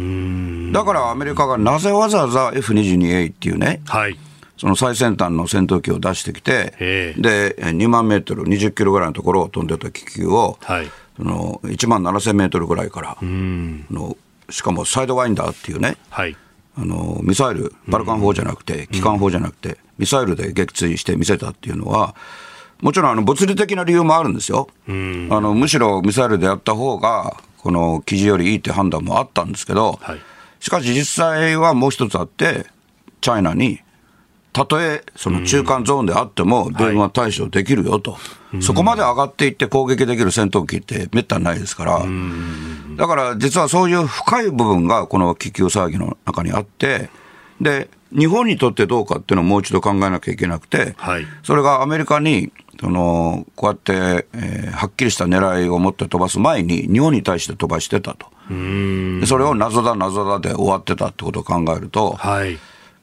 [0.73, 4.19] だからアメリカがなぜわざわざ F22A っていうね、はい
[4.61, 6.75] その最先端の戦闘機を出してきて、
[7.17, 14.19] で、2万メートル、20キロぐらいのところを飛んでた気球を、はい、その1万7000メートルぐらいからの、
[14.51, 16.37] しかもサイドワインダーっていうね、はい、
[16.77, 22.15] あのミサイル、バルカン砲じゃなくて、機関砲じゃなくて、ミサイルで撃墜して見せたっていうのは、
[22.83, 24.69] もちろんあの物理的な理由もあるんですよ。
[24.87, 30.21] あのむしろミサイルでやった方が、この記事よりいいって判断もあったんですけど、はい、
[30.61, 32.67] しかし実際はもう一つあって、
[33.23, 33.81] チャイナに
[34.53, 38.17] たとえその中間ゾーンであっても、米軍は対処できるよと、
[38.61, 42.03] そこまで上がっていって攻撃できる戦闘機ってめったにないですから、
[42.97, 47.11] だから実はそういう深い部分がこの気球騒ぎの中にあって、
[47.61, 58.27] で、日本にとってどうかっていうのをもう一度考えなきゃいけなくて、はい、それがアメリカに、そのこうやって、えー、はっきりした狙いを持って飛ばす前に、日本に対して飛ばしてたと。
[59.27, 62.59] それを謎だ謎だで終わってたってことを考えると、はい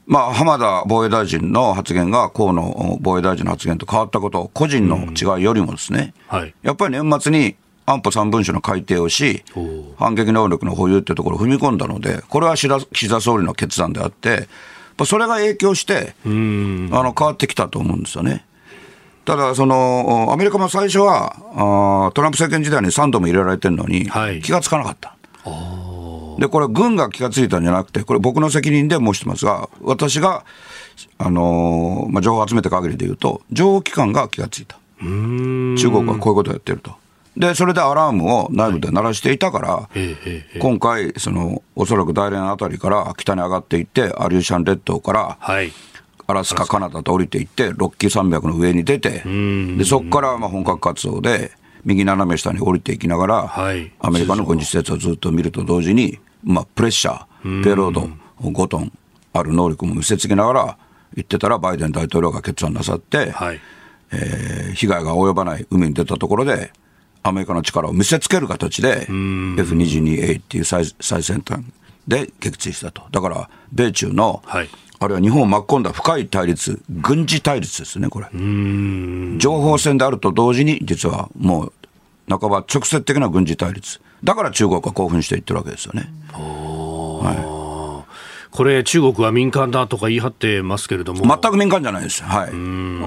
[0.08, 9.44] まあ、浜田防衛大臣の発言が河野防衛大臣の発言と変わったこと、個人の違いよりもですね、うんはい、やっぱり年末に安保3文書の改定をし、
[9.98, 12.68] 反撃能力の保有っていうところを踏み込んだので、これは岸
[13.08, 14.48] 田総理の決断であって、
[15.04, 18.46] それが影響して、あの変わってきたと思うんですよね。
[19.26, 21.36] ただ、そのアメリカも最初は
[22.08, 24.08] あ、トランプ政権時代に3度も入れられてるのに、
[24.40, 25.14] 気がつかなかった。
[26.38, 30.44] はいで、これ、軍が気がついたんじゃなくて、これ、僕の責任で申してますが、私が、
[31.18, 34.78] あのー、まあ、情報を集めた限りで言うと、情報機関が気がついた。
[35.00, 36.92] 中国はこういうことをやってると。
[37.36, 45.72] で、それでアラームを内部で鳴らしていたから、はい、今回、その、おそらく大連あたりから北に上がっていって、アリューシャン列島から、はい、
[46.28, 49.22] アラスカ、カナダと降りていって、ロッキー山脈の上に出て、
[49.76, 51.52] でそこからまあ本格活動で、
[51.84, 58.08] 右斜め下に降りていきながら、はい、アメリカの軍事施設をずっと見ると同時に、まあ、プレッシャー、ペロード
[58.40, 58.92] 5トン
[59.32, 60.78] ある能力も見せつけながら
[61.14, 63.60] 言ってたら、バイデン大統領が決断なさって、はい、
[64.12, 66.72] えー、被害が及ばない海に出たところで、
[67.22, 71.62] アメリカの力を見せつける形で、F22A っていう最最先端
[72.06, 73.02] で撃墜したと。
[73.10, 74.68] だから、米中の、はい、
[75.00, 78.26] あるいは日本を巻き込んだ深い対立、軍事対立ですね、これ。
[79.38, 81.72] 情報戦であると同時に、実はもう、
[82.28, 84.00] 半ば直接的な軍事対立。
[84.24, 86.10] だから中国は興奮していってるわけですよね。
[86.32, 87.58] はい
[88.50, 91.20] これ、中国は民間だとか言い張ってますけれども。
[91.20, 92.50] 全く民間じゃないです、はい、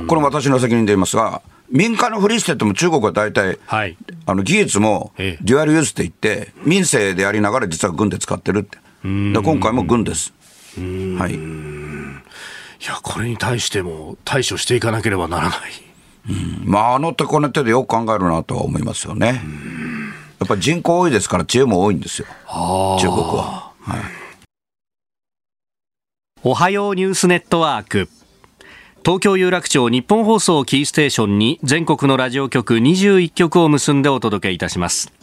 [0.08, 10.32] これ、私の責任で言いますが、民間のふりしてても中国は大体、はい、あの技術もデュアルユースって言って、民生でやりながら実は軍で使ってるって、で今回も軍です。
[11.18, 15.60] はい、いや、これに対しても対処していかなければならない。
[16.30, 19.42] うん、まあ、あの手この手でよく考えるなとは思いますよね。
[20.42, 22.28] やっぱり人口多いですから、知恵も多いんですよ、
[23.00, 23.74] 中国は。
[23.80, 24.00] はい。
[26.42, 28.10] おはようニュースネットワーク。
[29.06, 35.14] 東京有楽町日本放送キーステーションに全国のラジオ局21局を結んでお届けいたします。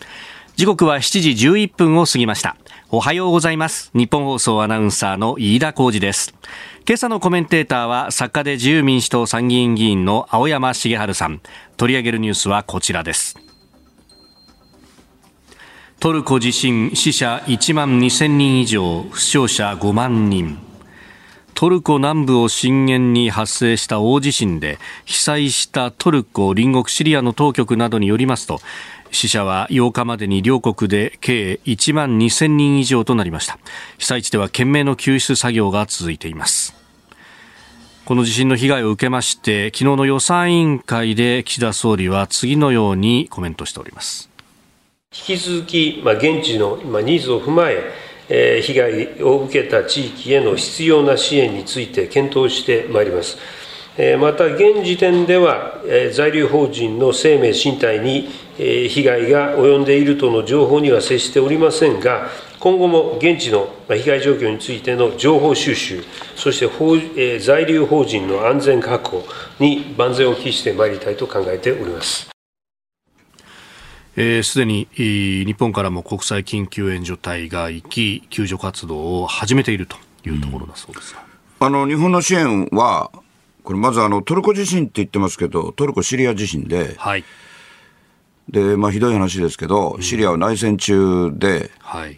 [0.54, 2.56] 時刻は7時11分を過ぎました。
[2.90, 3.90] おはようございます。
[3.94, 6.32] 日本放送アナウンサーの飯田浩二です。
[6.86, 11.40] 今朝のコメンテーターは作家で自由民主党参議院議員の青山茂春さん。
[11.76, 13.47] 取り上げるニュースはこちらです
[16.00, 20.56] トルコ地震死者1万2000人以上負傷者5万人。
[21.54, 28.60] トルコ南部を震源に発生した大地震で被災したトルコ隣国シリアの当局などによりますと
[29.10, 33.58] 死者は8日までに両国で計1万2000人以上となりました。
[33.98, 36.76] 被災地では懸命の救出作業が続いています。
[38.04, 44.27] この地震の被害を受けまして昨日の予算委員会で岸田総理は次のようにコメントしております。
[45.28, 53.36] 引き続き、まあ、現地の、まあ、ニーズを踏まえ被害を受けた地域への必要な支援について検討してまいります。
[54.20, 62.28] また、現時点では、在留邦人の生命、身体に被害が及んでいるとの情報には接しておりませんが、
[62.60, 66.04] 今後も現地の被害状況についての情報収集、
[66.36, 69.24] そして在留邦人の安全確保
[69.58, 72.28] に万全を期してまいりたいと考えております。
[74.42, 81.14] す、えー、で、に日本からも国際緊急援助隊が行き救助活動を始めているというところだそうです、
[81.60, 83.10] うん、あの日本の支援は
[83.62, 87.24] これまずあのトルコ地震って言ってますけどトルコ・シリア地震で、はい、
[88.48, 91.70] でまあ、ひどい話ですけど、シリアは内戦中で、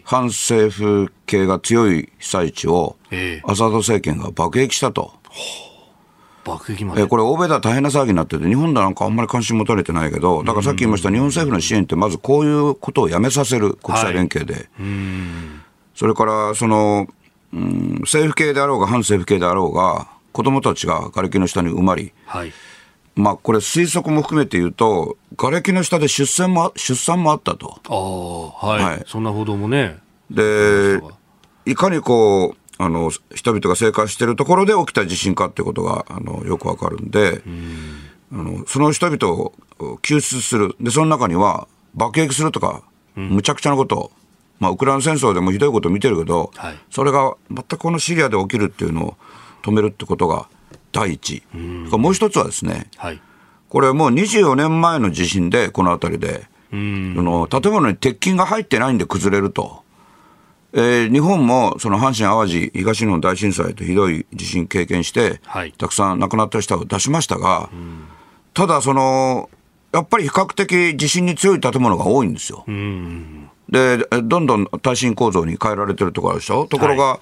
[0.05, 2.95] 反政府系が強い被災地を、
[3.43, 5.13] アサド政権が爆撃したと。
[6.43, 14.53] 爆撃まで、えこれ、欧米では大変な騒ぎになってて、日本ではなんかあんまり関心持たれてないけど、だからさっき言いました、日本政府の支援って、まずこういうことをやめさせる、国際連携で。
[14.53, 14.63] はい、
[15.95, 17.07] それからその、
[17.53, 22.53] うん、政府系であろうが、反政府系であろうが、子どもたちが瓦礫の下に埋まり、はい、
[23.15, 27.81] まあ、これ、推測も含めて言うと、瓦礫の下で出産も出産もあったと。
[28.63, 29.99] あはい、はい、そんな報道もね。
[30.29, 31.01] で、
[31.65, 37.43] いかにこう、あの人々が生活しているところで起きた地震かってことがあのよくわかるんで、
[38.33, 39.53] あのその人々を
[40.01, 42.81] 救出する、でその中には爆撃するとか、
[43.15, 44.11] むちゃくちゃなこと、
[44.59, 49.17] まあ、ウクライナ戦争でもひどいことを見てるけど、はい、それが全くこのシリアで起きるっていうのを
[49.61, 50.47] 止めるってことが
[50.91, 53.21] 第一、もう一つはですね、はい、
[53.69, 59.83] これもう24年前の地震で、この辺りで、その建物に鉄筋が入ってないんで崩れると。
[60.73, 68.05] えー、日本もその阪神・淡路東日本大震災とひどい地震経験して、はい、たくさん亡くなった人を出しましたが、うん、
[68.53, 69.49] ただその、
[69.91, 72.63] やっぱり比較的地震に強い建物が多いんですよ。
[72.65, 76.65] うん、で、どんどん耐震構造に変えられてるところでしょ？
[76.67, 77.19] ところが、はい、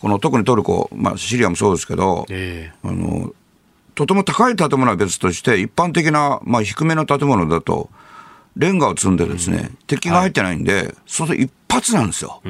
[0.00, 3.32] この特にトルコ、まあ、シリアもそうですけど、えー、あの
[3.94, 7.88] とても高い建物は別として、一般的な、まあ、低めの建物だと、
[8.56, 12.40] レンガを積んでですね、うん、敵が入ってないんで、はい、それ一発なんですよ。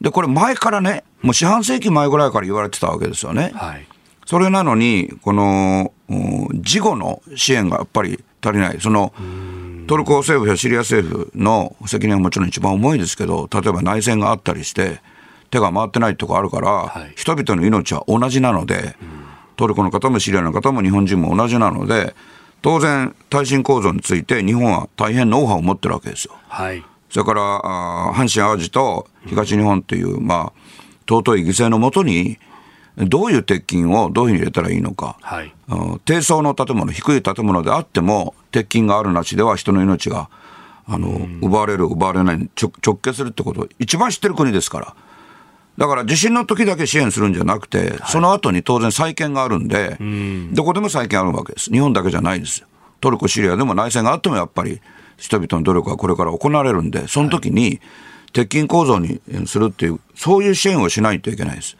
[0.00, 3.52] で、これ前からね、もう四半世紀前ぐらいから言われてたわけですよね。
[3.54, 3.86] はい、
[4.26, 5.92] それなのに、この、
[6.54, 8.80] 事後の支援がやっぱり足りない。
[8.80, 9.12] その、
[9.86, 15.00] トルコ政府やシリア政府の責任はもちろん一番重いですけど、例えば内戦があったりして、
[15.50, 18.96] 手が回ってないとこあるから、はい、人々の命は同じなので、
[19.56, 22.14] トルコの方もシリアの方も日本人も同じなので、
[22.62, 26.34] 当然、耐震構造について日本は大変ノウハウを持ってるわけですよ。
[26.48, 30.60] はい、それから、あ阪神・淡路と東日本という、うん、まあ、
[31.08, 32.38] 尊い犠牲のもとに、
[32.96, 35.52] どういう鉄筋をどういうふうに入れたらいいのか、はい、
[36.04, 40.28] 低層の建物、低い建物であっても、鉄筋があるなしでは人の命が
[40.86, 44.94] あの、うん、奪われる、奪われないに直結するってことを一番知ってる国ですから。
[45.78, 49.96] だから地震の時だけ支援するんじゃなくて、その後に当然再建があるんで、
[50.52, 51.70] どこでも再建あるわけです。
[51.70, 52.66] 日本だけじゃないですよ。
[53.00, 54.80] トルコ、シリアでも内戦があってもやっぱり
[55.20, 57.80] 人々の努力はこれから行われるんで、その時に
[58.32, 61.76] 鉄筋構造にするっていう、そういう支援をしないといけないです。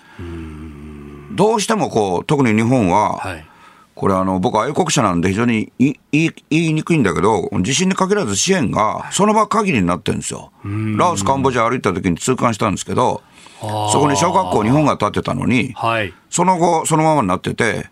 [1.32, 3.46] どうしてもこう、特に日本は、はい、
[3.94, 10.52] これあの、僕愛国者なんで非常に言い言いにくいんだけど、地震に限らず支援がその場限りになってるんですよ。
[10.96, 12.72] ラオス、カンボジア歩いた時に痛感したん。
[12.72, 13.22] ですけど、
[13.60, 17.90] そこに小学校日本が建てたのに、はい、その後、そのままになってて、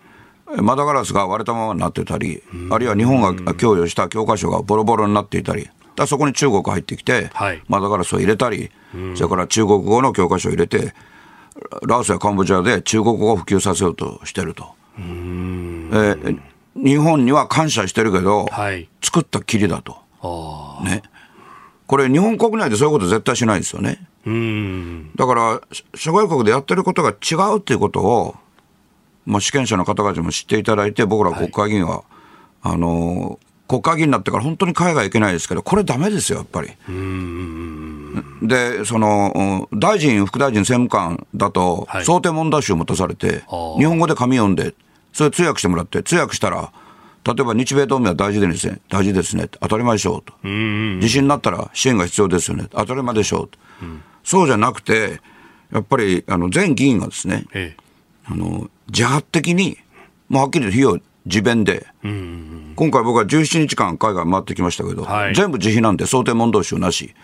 [0.57, 8.71] 窓ガラスが割れたままになってたり、あるいは日本が供与した教科書がボロボロになっていたり、だそこに中国入ってきて、はい、窓ガラスを入れたり、
[9.15, 10.95] それから中国語の教科書を入れて、
[11.87, 14.75] ラオスやカンボジアで中国語を普及させようとしてると。
[14.97, 16.41] えー、
[16.77, 19.97] 日本には感謝してるけど、はい、作ったきりだと。
[20.85, 21.03] ね。
[21.87, 24.07] これ、日本国内でそういうこと絶対しないですよね。
[25.17, 25.61] だから、
[25.95, 28.37] 諸外国でやってることが違うっていうことを、
[29.29, 32.05] まあ、主権者の方々も知っていただいて、僕ら国会議員は、はい、
[32.63, 36.71] あの国会議員になってから本当に海外行けないですけど、これだめですよ、やっぱり。
[38.43, 43.43] で、その、大臣、副大臣、政務官だと、想定問題集を持たされて、
[43.79, 44.75] 日本語で紙読んで、
[45.13, 46.73] それ通訳してもらって、通訳したら、
[47.25, 50.33] 例えば日米同盟は大事ですね、大事ですね、当たり前でしょうと。
[50.43, 53.59] 地震になったら支援が必要ですよね、当たり前でしょうと。
[53.83, 55.21] うん、そうじゃなくて、
[55.71, 57.85] やっぱりあの全議員がですね、ええ、
[58.25, 59.79] あの自発的に、
[60.29, 67.15] もうはっきりと費用自弁で、今回僕は17日間海外回ってきましたけど、はい、全部自費なんで想定問答集なし、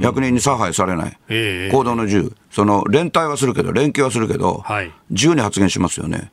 [0.00, 6.32] 役人に差配されない、えー、行動の自由、その連帯はするけど、連携はするけど、はい、自由に発言しますよね、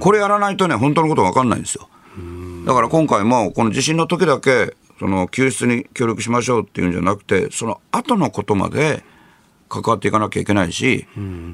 [0.00, 1.88] これやらないとね、本当のこと分かんないんですよ。
[2.66, 9.02] だから今回も、この地震の時だけ、その救出に協力しましょうっていうんじゃなくて、その後のことまで
[9.82, 11.06] 関わっていかなきゃいけないし、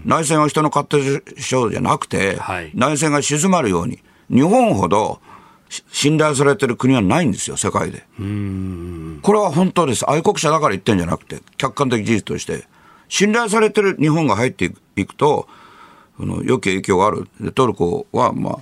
[0.04, 4.00] 内戦は人の勝手でしょうじゃなくて、はい、内戦が静まるように、
[4.30, 5.20] 日本ほど
[5.92, 8.04] 信頼されてる国はないんですよ、世界で。
[9.22, 10.08] これは本当です。
[10.08, 12.64] 愛国者だから言ってんじゃなくて、客観的事実として。
[13.08, 15.48] 信頼されてる日本が入っていくと、
[16.16, 17.28] その良き影響がある。
[17.54, 18.58] トルコは、まあ、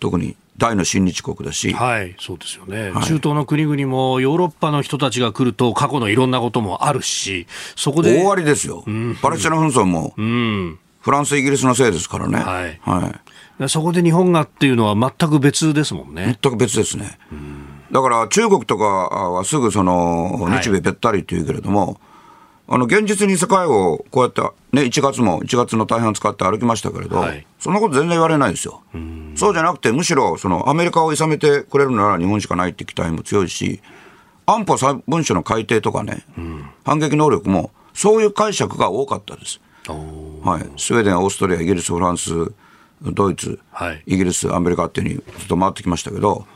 [0.00, 8.22] 特に大の親日国だし、はい、そうですよね、はい、中東の国々もヨーロッパの人たちが来ると、過去のいろんなこともあるし、そこで。
[8.22, 12.38] 大ありですよ、うん、パレスチナ紛争も、うん、フランス、イギリスのせいですからね。
[12.38, 13.20] はい、は
[13.60, 13.68] い。
[13.68, 16.38] そこで日本がっていうのは全く別ですもんね。
[16.42, 17.18] 全く別ですね。
[17.90, 21.96] だから中国とかはすぐその日米べったりっていうけれども、はい、
[22.68, 24.42] あの現実に世界をこうやって、
[24.72, 28.82] ね、1月も1月の大半使って歩きましたけれど、はい、そんなこと全然言われないですよ。
[29.36, 33.80] そうじゃなくて、むしろそのアメリカをいさめてくれるなら日本しかないって期待も強いし、
[34.46, 36.24] 安保3文書の改定とかね、
[36.84, 39.60] 反撃能力もそういう解釈が多かったです。
[39.88, 42.52] はい、スウェーデン、オーストリア、イギリス、フランス、
[43.02, 46.46] ドイツ、はい、イギリス、アメリカっていうにずっと回ってきましたけど、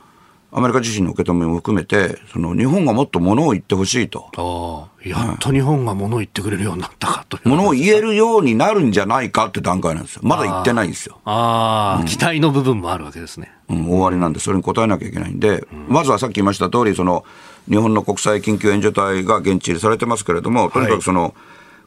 [0.52, 4.30] アメリカ自身の受け止めも含めて、その日本がもっとものを言ってほしいと。
[4.36, 10.22] あやっと日本がものを言ってくれるようになったかとものを言えるようになるんじゃないかって段階なんですよ。
[10.24, 11.20] まだ言ってないんですよ。
[11.24, 13.52] ああ、うん、期待の部分もあるわけですね。
[13.68, 17.24] うん、終わりなんで、それに応えなきゃいけないんで、うん、まずはさっき言いました通り、その、
[17.68, 21.32] 日本の国際緊急援助隊が現地入りされてますけれども、とにかくその、はい、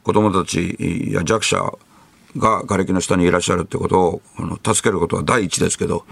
[0.04, 0.78] 子供たち
[1.12, 1.74] や弱者、
[2.38, 6.06] が瓦礫の下にいらっしゃるってことをあの助けることは第一ですけど、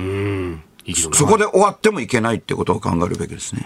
[1.14, 3.64] そこで終わってもいけないってことを考えるべきですね。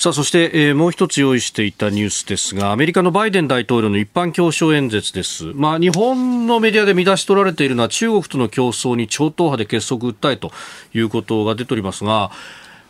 [0.00, 10.52] さあそして、えー、もう一つ用意していたニュースですがアメリカのバイデン大統領の一般教書演説です、まあ、日本のメディアで見出し取られているのは中国との競争に超党派で結束訴えと
[10.94, 12.30] いうことが出ておりますが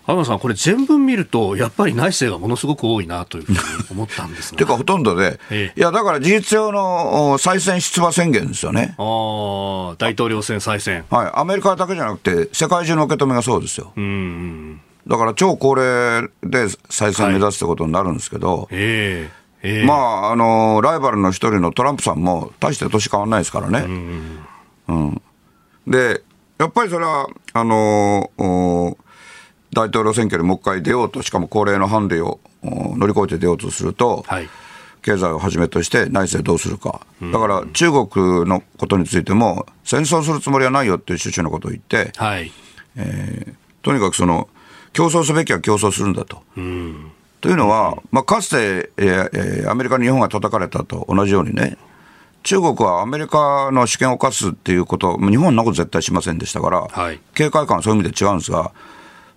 [0.04, 3.58] 浜野さん、これ全文見ると、やっぱり内政がものすごく多いなというふうに
[3.90, 4.56] 思ったんですが。
[4.58, 8.94] ていうか、ほとんどで、ええ、いや、だから事実上の再選出馬宣言ですよね。
[8.98, 11.04] あ大統領選再選。
[11.10, 13.92] はい、アメリカだけじゃなくて、世界中の受け止めがそうですよ。
[13.96, 19.30] うんだから超高齢で再選目指すってことになるんですけど、はいえ
[19.62, 23.84] えまあ、あのライバルの一人のトランプさんも、大して年変わらないですからね。
[23.86, 24.46] うん、
[24.88, 25.22] うん、
[25.86, 26.22] で、
[26.58, 28.96] やっぱりそれは、あのー
[29.72, 34.48] 大統領選挙にもう一回出ようと、しかも高齢のハンデを乗り越えて出ようとすると、はい、
[35.02, 37.00] 経済をはじめとして内政どうするか、
[37.32, 42.52] だから中国のことについても、戦争するつもりはないよっていう趣旨のことを言って、はい。
[42.96, 43.54] えー、
[43.84, 44.48] とにかくその
[44.92, 46.42] 競争すべきは競争するんだと。
[46.56, 47.12] うん。
[47.40, 51.78] というのは、まあ、かつて、えー、アメリカに日本が叩かれたと同じようにね、
[52.42, 58.72] 中国はアメリカの主権を犯すっていうこと、日本のこと絶対しませんでしたから、はい、警戒感はそういう意味で違うんですが、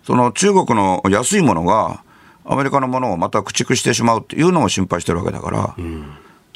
[0.03, 2.03] その中国の安いものが、
[2.45, 6.01] アメリカのものをまた駆逐してしまうっていうのを心配してるわけだから、うん、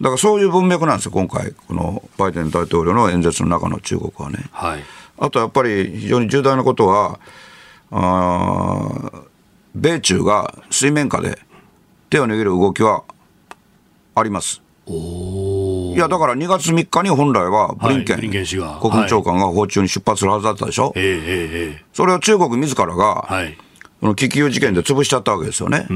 [0.02, 4.46] だからそういう文脈なんですよ、今回、このバイデン大統領の演説の中の中国はね。
[4.52, 4.84] はい、
[5.18, 7.20] あとやっぱり非常に重大なことは、
[7.90, 9.12] あ
[9.74, 11.40] 米中が水面下で
[12.10, 13.04] 手を握る動きは
[14.16, 14.62] あります。
[14.90, 18.30] いや、だから2月3日に本来はブリンケン,、はい
[18.80, 23.58] 国務長官が訪中に出発するはずだったでしょ、えええええそれを中国自らが、えはい。
[24.00, 25.88] この気球事件で潰しちゃったわけですよね。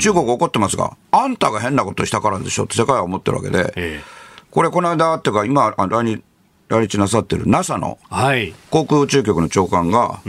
[0.00, 4.02] 中国怒ってますが、あんたが変なことしたからでしょって世界は思ってるわけで、え
[4.50, 6.22] これ、この間っていうか、今、あ来日
[6.68, 8.54] 来日なさってる NASA のえはい。
[8.70, 10.20] 航空宇宙局の長官が、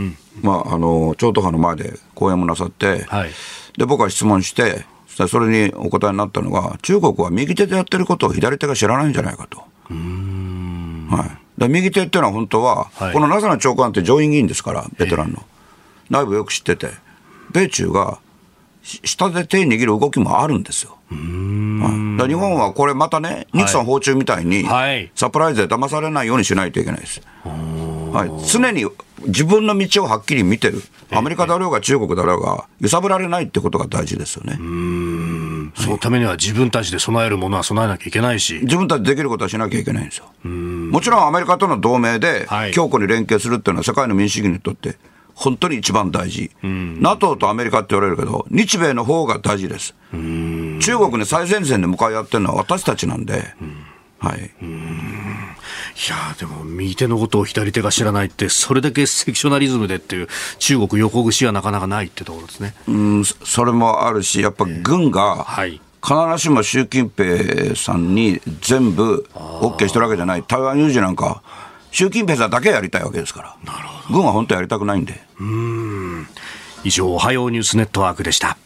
[0.42, 3.30] まあ、あの超党派の前で講演もなさって、はい。
[3.78, 4.86] で僕は質問して、
[5.28, 9.64] そそれにお答えになったのが、中国は右手でやってることを左手が知らないんじゃないかと。
[9.90, 11.26] は
[11.58, 13.14] い、で右手っていうのは本当は、はい。
[13.14, 15.44] この NASA の長官って上院議員ですから、ベテランの、
[16.10, 16.90] 内部よく知ってて、
[17.52, 18.20] 米中が
[18.84, 20.98] し下で手握る動きもあるんですよ。
[21.10, 25.12] はい、日本はこれまたね、ニクソン訪中みたいに、はい。
[25.16, 27.22] サプライズで騙されないようにしないといけないです。
[27.44, 28.86] はい、常に
[29.28, 34.54] 自分の道をはっきり見てる、アメリカだろうが中国だろうが、揺さぶられないってことが大事ですよね。
[35.76, 38.60] そのためには自分たちで備えるものは備えなきゃいけないし。
[38.64, 40.26] 自分たちでできることはしなきゃいけないんですよ。
[40.44, 44.98] もちろんアメリカとの同盟ではい強固に連携するっていうのは世界の民主主義にとって
[45.34, 46.52] 本当に一番大事。
[46.64, 49.96] NATO とアメリカって言われるけど、日米の方が大事です。
[50.12, 53.54] 中国に最前線で向かい合ってるのは私たちなんで、
[54.20, 54.52] はい。
[56.00, 60.28] いやーでも右手のことを左手が知らないって、それだけセクショナリズムでっていう、
[60.58, 62.74] 中国横串はなかなかないってところですね。
[62.88, 65.82] うん、そそれもあるし、やっぱ軍が、はい。
[66.02, 71.44] 必ずしも習近平さんに全部 OK してるわけじゃない、台湾有事なんか、
[71.92, 73.58] 習近平さんだけやりたいわけですから、
[74.10, 75.22] 軍は本当はやりたくないんで。
[76.86, 78.58] 以上、おはようニュースネットワークでした。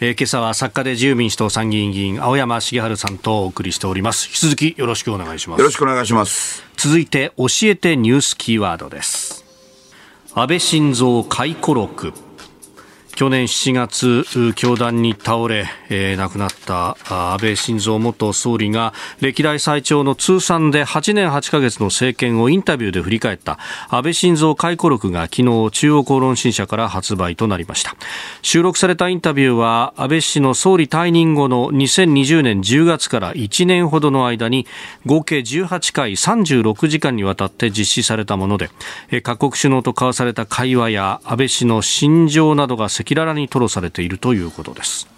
[0.00, 4.28] えー今朝は作家で自由民主党参議院議員青山茂春さんとお送りしております。
[4.28, 5.58] 引き続きよろしくお願いします。
[5.58, 6.62] よろしくお願いします。
[6.76, 9.44] 続いて教えてニュースキーワードです。
[10.34, 12.12] 安倍晋三回顧録
[13.18, 16.96] 去年7月教団に倒れ、えー亡くなった
[17.32, 23.58] 安倍晋三元総理が歴代最長の通算で8年8ヶ月の政権をインタビューで振り返った
[23.88, 27.96] 安倍晋三回顧録が昨日中央公論新社から発売となりました。
[28.42, 34.68] 収録されたインタビューは安倍氏の総理退任後の2020年10月から1年ほどの間に
[35.06, 38.70] 合計18回36時間にわたって実施されたもので
[39.24, 45.08] 各国首脳と交わされた会話や安倍氏の心情などが赤裸々に吐露されているということです。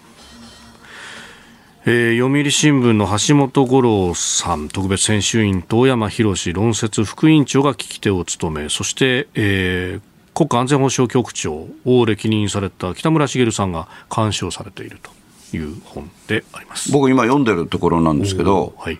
[1.85, 16.91] えー読売新聞の橋本五郎さん特別編集員と大山博論説副委員長が聞き手を務めそして、えー国家安全保障局長を歴任された北村茂さんが監視をされているという本であります。
[16.91, 18.99] 僕今読んでるところなんですけど、はい、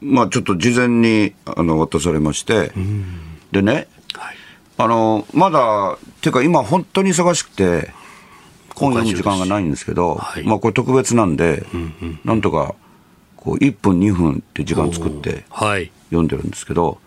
[0.00, 2.72] まあちょっと事前にあの渡されまして、
[3.52, 3.88] でね、はい、
[4.82, 7.92] あの、まだ、ていうか今本当に忙しくて、
[8.74, 10.44] 本読む時間がないんですけど、はい。
[10.44, 11.66] まあこれ特別なんで、
[12.24, 12.74] なんとか、
[13.36, 16.98] こう1分2分って時間作ってはい、読んでるんですけど、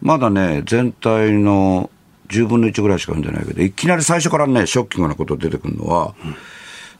[0.00, 1.90] まだね、全体の
[2.28, 6.14] 10分の1ぐらいしか読んでないけど、いきなり最初からね、ショッキングなこと出てくるのは、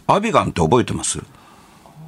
[0.06, 1.20] アビガンって覚えてます？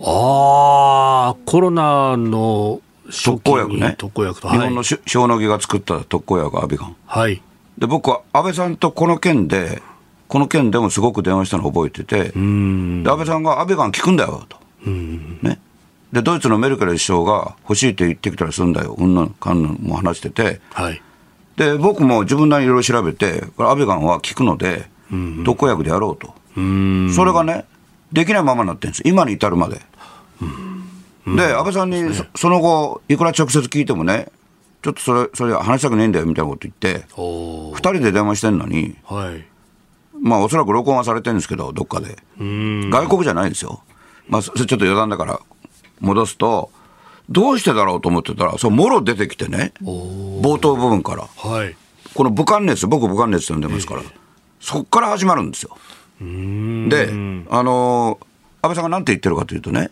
[0.00, 3.94] ああコロナの初特効薬ね。
[3.96, 6.96] 特効薬と日本のし塩野義が作った特効薬アビガン。
[7.06, 7.40] はい
[7.78, 9.82] で、僕は安倍さんとこの件で、
[10.28, 14.58] この件でもすごく電話したのを覚えてて、で安倍さんがアビガン効くんだよと。
[14.86, 15.60] ね。
[16.12, 18.94] で、ドイツのメルケル首相が欲しいって言ってきたらするんだよ。
[18.96, 20.60] うんぬんかんぬんも話してて。
[20.72, 21.02] はい
[21.56, 24.88] で、僕も自分なりにいろいろ調べて、これアビガンは効くので、
[25.44, 26.34] 特効薬でやろうと。
[27.14, 27.64] それがね、
[28.12, 29.02] できないままになってるんです。
[29.04, 29.80] 今に至るまで。
[31.26, 34.28] で、安倍さんにそその後、いくら直接聞いてもね、
[34.84, 39.44] ちょっとそれ、それ話したくねえんだよみたいなこと言って、おー二人で電話してんのに、はい
[40.20, 42.18] まあおそらく録音はされてるんですけど、どっかで。
[42.38, 43.82] 外国じゃないですよ。
[44.28, 45.40] まあ、そそれちょっと余談だから
[46.00, 46.70] 戻すと、
[47.30, 51.26] どうしてだろうと思ってたら、そう、もろ出てきてね、冒頭部分から。
[51.36, 51.74] はい
[52.14, 54.02] この武漢熱、僕武漢熱って呼んでますから、
[54.60, 55.76] そっから始まるんですよ。
[56.20, 57.08] で、
[57.50, 58.26] あのー
[58.62, 59.90] 安倍さんが何て言ってるかというとね、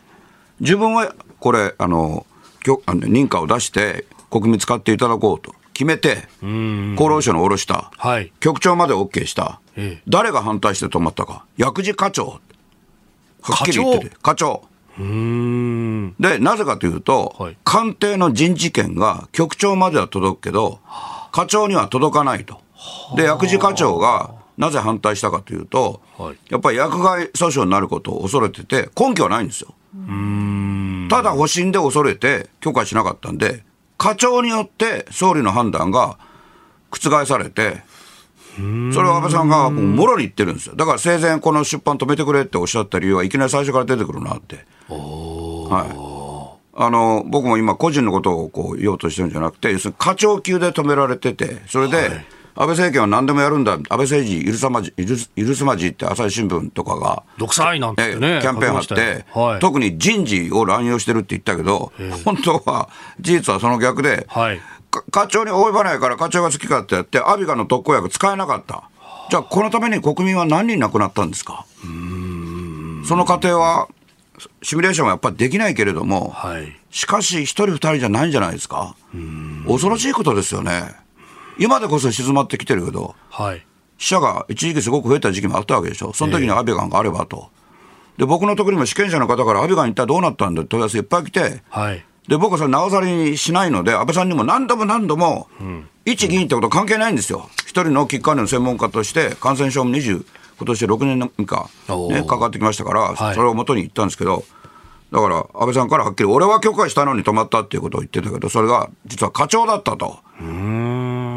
[0.60, 5.54] 自分はこれ、あのーきょあの認可を出して、国民使っていただこうと。
[5.74, 8.32] 決めて、厚労省の下ろした、はい。
[8.40, 10.02] 局長まで OK した、ええ。
[10.08, 12.38] 誰が反対して止まったか、薬事課長、は
[13.54, 14.64] っきり言ってて、課長？
[14.98, 17.56] で、なぜかというと、はい。
[17.64, 20.80] 官邸の人事権が局長までは届くけど、
[21.32, 22.60] 課長には届かないと。
[23.16, 26.36] で、薬事課長がなぜ反対したかというと、はい。
[26.50, 29.74] やっぱり薬害訴訟になることを恐れてて、根拠はないんですよ。
[31.08, 33.64] ただ保身で恐れて許可しなかったんで、
[34.02, 36.18] 課長によって総理の判断が
[36.90, 37.84] 覆されて、
[38.56, 38.60] そ
[39.00, 40.74] れを安倍さんがもろに言ってるんですよ。
[40.74, 44.66] だから生前この出版止めてくれっておっしゃった理由はいきなり最初から出てくるなって。
[44.88, 44.96] は
[45.70, 61.92] はい、あの僕も今、個人のことをこう言おうとしてるんじゃなくて、要するに課長級で止められてて、それで、はい、安倍政権は何でもやるんだ、安倍政治許さまじ、許すまじって朝日新聞とかが、独裁なんてね、キャンペーン張って、はい、特に人事を乱用してるって言ったけど、
[62.24, 62.88] 本当は、
[63.20, 64.60] 事実はその逆で、はい、
[65.10, 68.84] 課長に及ばないから課長が好きかってやって、アビガの特効薬使えなかった。
[69.30, 71.64] じゃあ、このために国民は何人亡くなったんですか？
[73.06, 73.88] その過程は、
[74.62, 78.94] シミュレーションはやっぱりできないけれども、はい、しかし、一人二人じゃないんじゃないですか？
[79.66, 80.94] 恐ろしいことですよね。
[81.58, 83.64] 今でこそ静まってきてるけど、はい、
[83.98, 86.12] 死者が一時期すごく増えた時期もあったわけでしょ。
[86.12, 87.50] その時にアビガンがあればと。
[88.18, 97.48] で、僕のところにも試験者の方からアビガン一体どうなったんだって問い合わせいっぱい来て、はい、で、僕はそれなおさらにしないので、安倍さんにも何度も何度も、うん、一議員ってこと関係ないんですよ。
[97.60, 100.24] 一人の危機管理の専門家として、感染症も20、
[100.58, 101.68] 今年6年か、
[102.10, 104.44] ね、かかってきましたから、はい、それをもとに言ったんですけど、
[105.10, 110.18] だから安倍さんからはっきり、俺は許可したのに止まったっていうことを言ってたけど、それが実は課長だったと。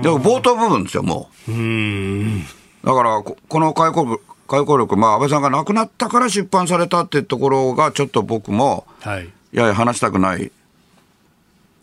[0.06, 1.51] でも冒頭部分ですよ、もう。
[1.51, 2.41] う
[2.84, 10.51] だからこ、この回顧回顧録、まあ、安倍さんが亡くなったから出版されたっていうところが、ちょっと僕も、はい、やや話したくない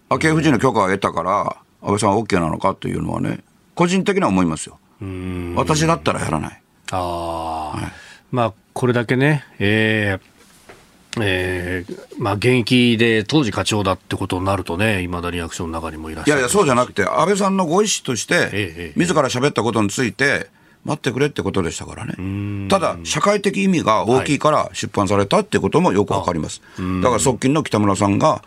[0.09, 3.41] 昭恵夫人の許可を得たから、安倍さんは OK なのかというのはね、
[3.75, 4.79] 個人的には思いますよ。
[5.57, 6.63] 私だったらやらない。
[6.93, 7.93] あはい、
[8.31, 10.32] まあ、これだけね、えー
[11.21, 20.49] えーまあ、現役で当時課長だってことになるとね、いまだリアクションの中にもいらっしゃるいやいや、そうじゃなくて、安倍さんのご意思として、自ら喋ったことについて、
[20.85, 22.69] 待ってくれってことでしたからね。
[22.69, 26.61] ただ、社会的意味が大きいから出版されたってこともよくわかります。
[26.77, 28.43] はい、だから側近の北村さんが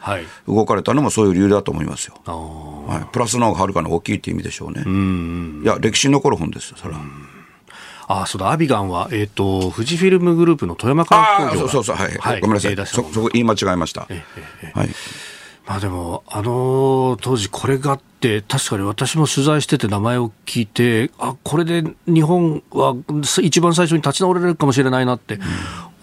[0.47, 2.19] 動かれたのもそういう理由だと思いますよ。
[2.25, 4.83] はい、プラスの方がはるかに大きいって意味でしょうね。
[5.63, 6.99] いや、歴史に残る本ですよ、それは。
[8.07, 14.05] あそうだ、アビガンは、えっ、ー、と、富士フィルムグループの富山観光業そうそうそう、はい、はい、ごめんなさい、そそこ言い間違えました。
[14.09, 14.23] え
[14.63, 14.89] えはい
[15.67, 22.95] まあでも、あの当時これがあって、確かに私も取材してて名前を聞いて、あ、これで日本は
[23.41, 25.39] 一番最初に立ち直れるかもしれないなって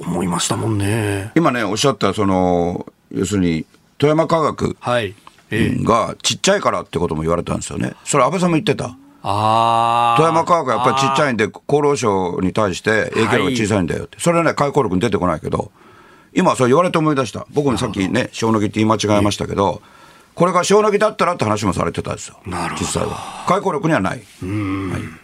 [0.01, 1.31] 思いましたもんね。
[1.37, 3.65] 今ね、おっしゃった、その、要するに、
[3.99, 7.95] 富山科学がちっちゃいからってことも言われたんですよね。
[8.05, 8.97] それ安倍さんも言ってた。
[9.23, 15.71] あ富山科学はやっぱりちっちゃいんで、厚労省に対して影響が小さいんだよって、はい、それはね、回顧録に出てこないけど、
[16.35, 19.83] 今、そう言われて思い出した、僕もさっきね、塩野義って言い間違えましたけど、
[20.35, 22.37] これが塩野義だったらって話もされてたんですよ、
[22.81, 23.45] 実際は。
[23.47, 24.19] 回顧録にはない。
[24.19, 24.23] は
[24.99, 25.22] い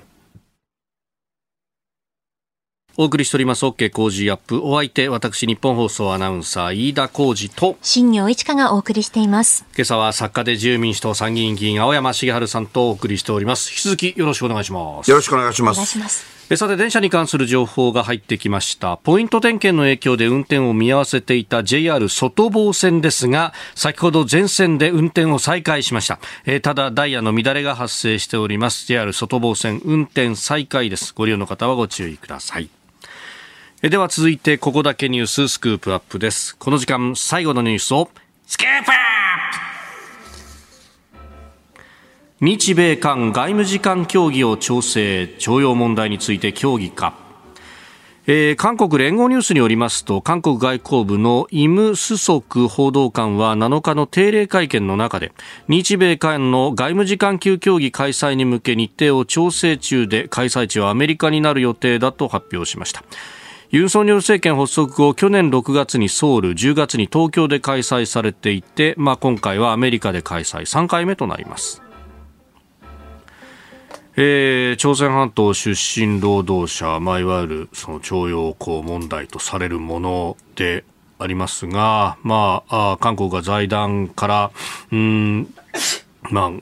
[3.01, 3.65] お送りしております。
[3.65, 4.61] OK 工事アップ。
[4.61, 9.65] お相手私日本放送アナウンサー飯田浩二と新業一華がお送りしています。
[9.77, 13.71] 今朝は作家で自由民主党参議院議員青山茂春さんとお送りしております。
[13.71, 15.09] 引き続きよろしくお願いします。
[15.13, 16.39] よろしくお願いします。
[16.57, 18.97] さて電車に関する情報が入ってきました。
[18.97, 28.89] ポイント点検の影響で運転を見合わせていた JR 外房線ですが先ほど全線で運転を再開しました、えー、ただダイヤの乱れが発生しております。
[28.89, 31.13] JR 外房線運転再開です。
[31.15, 32.69] ご利用の方はご注意ください
[33.81, 36.57] では続いてここだけニューススクープアップです。
[36.57, 38.11] この時間最後のニュースを
[38.45, 38.97] スクープアッ
[42.41, 42.45] プ!
[42.45, 47.15] 日米韓外務次官協議を調整徴用問題について協議か。
[48.27, 55.33] えー、韓国連合ニュースによりますと韓国外交部のイム・スソク報道官は7日の定例会見の中で
[55.69, 63.05] 日米韓の外務次官級協議開催に向け日程を調整中で開催地はアメリカになる予定だと発表しました。
[63.71, 70.63] ユン・ソンニョル政権発足後去年6月にソウル10月に東京で開催されていて、まあ、今回はアメリカで開催。
[70.63, 71.83] 3回目となります。
[74.17, 80.85] えー、朝鮮半島出身労働者、まあ、いわゆるその徴用工問題とされるもので
[81.19, 84.51] ありますが、まあ、あ韓国が財団から、
[84.93, 85.55] うん、
[86.31, 86.53] まあ、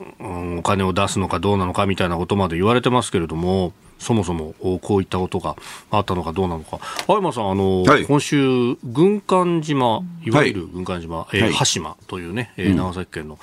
[0.57, 5.55] お金を出すのかどうなのかみたいなことまで言われてますけれども、そもそもこういったことが
[5.91, 13.39] あったのかどうなのか、青山さん、あの、はい、今週、軍艦島、いわゆる軍艦島、はい、えー、羽島というね、え、長崎県の、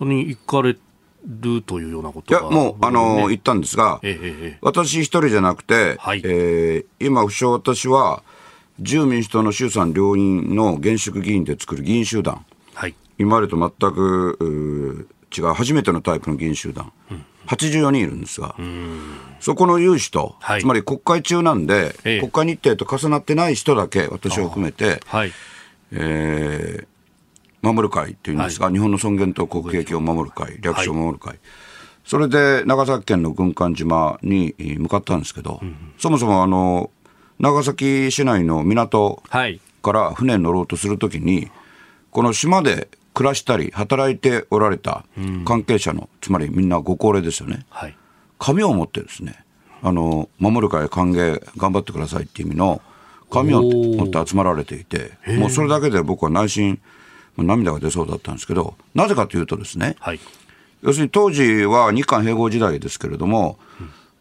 [0.00, 0.76] に行かれ
[1.26, 8.22] るというようなこといや、もう、あの、言ったんですが、ええ私一人じゃなくて、はい、えー、今、不詳私は、
[8.78, 12.44] 自由民主党の衆参両院の現職議員で作る議員集団、
[12.74, 18.54] はい、今までと全く違う、初めてのタイプの議員集団、うん84人いるんですが、
[19.40, 25.32] そこの有志と、はい、つまり国会中なんで、ええ、国会日程と重なってない人だけ、私を含めて、はい、
[25.92, 31.38] えー、守る会っていうんですが、はい、日本の尊厳と国益を守る会、略称を守る会、はい、
[32.04, 36.90] それで長崎県の軍艦島に向かったんですけど、うん、そもそもあの
[37.38, 39.22] 長崎市内の港
[39.82, 41.50] から船に乗ろうとするときに、
[42.10, 45.04] この島で暮らしたり働いておられた
[45.44, 47.64] 関係者の、つまりみんなご高齢ですよね。
[47.70, 47.96] はい。
[48.38, 49.44] 紙を持ってですね、
[49.82, 52.82] あの、守る会歓迎頑張ってくださいっていう意味の
[53.30, 56.80] 紙を持って集まられていて、もうそれだけで僕は内心、
[57.36, 60.20] 涙が出そうだったんですけど、なぜかというとですね、はい。
[60.82, 63.58] 要するに当時は日韓併合時代ですけれども、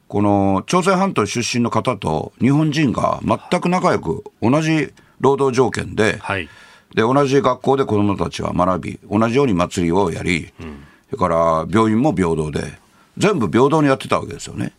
[0.08, 6.48] この朝鮮半島出身の方と日本人が全く仲良く同じ労働条件で、はい。
[6.96, 10.54] で同じ学校で子どもたちは学び、同じように祭りをやり、
[11.10, 12.80] それから病院も平等で、
[13.18, 14.74] 全部平等にやってたわけですよね。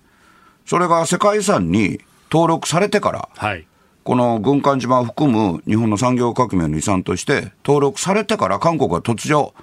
[0.66, 2.00] それが世界遺産に
[2.30, 3.66] 登録されてから、はい。
[4.04, 9.54] この軍艦島を含む日本の産業革命の遺産として登録されてから韓国は突如、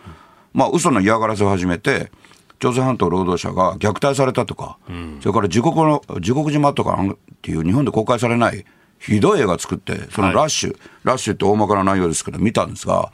[0.53, 2.11] まあ嘘の嫌がらせを始めて、
[2.59, 4.77] 朝鮮半島労働者が虐待されたとか、
[5.21, 8.65] それから自国の、自国島とかっていう日本で公開されない
[9.01, 13.11] ひどい映画作って、そのラッシュ、ラッシュって大まかな内容ですけど見たんですが、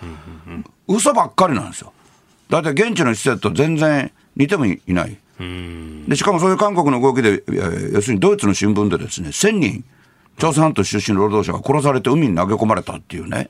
[0.87, 1.93] 嘘ばっかりなんですよ。
[2.49, 5.17] だいたい現地の施設と全然似てもいない。
[5.39, 7.43] でしかもそういう韓国の動きで、
[7.93, 9.83] 要するにドイツの新聞でですね、1000人、
[10.37, 13.49] 朝鮮半島出身の労働者が殺されて海に投げ込まれたっていうね、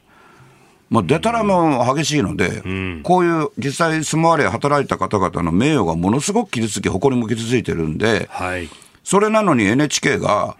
[0.89, 2.61] まあ、でたらも激しいので、
[3.03, 8.69] こういう実際住まわれ働いた方々の名誉がものすごく傷つき、誇りも傷ついてるんで、はい。
[9.03, 10.55] それなのに NHK が、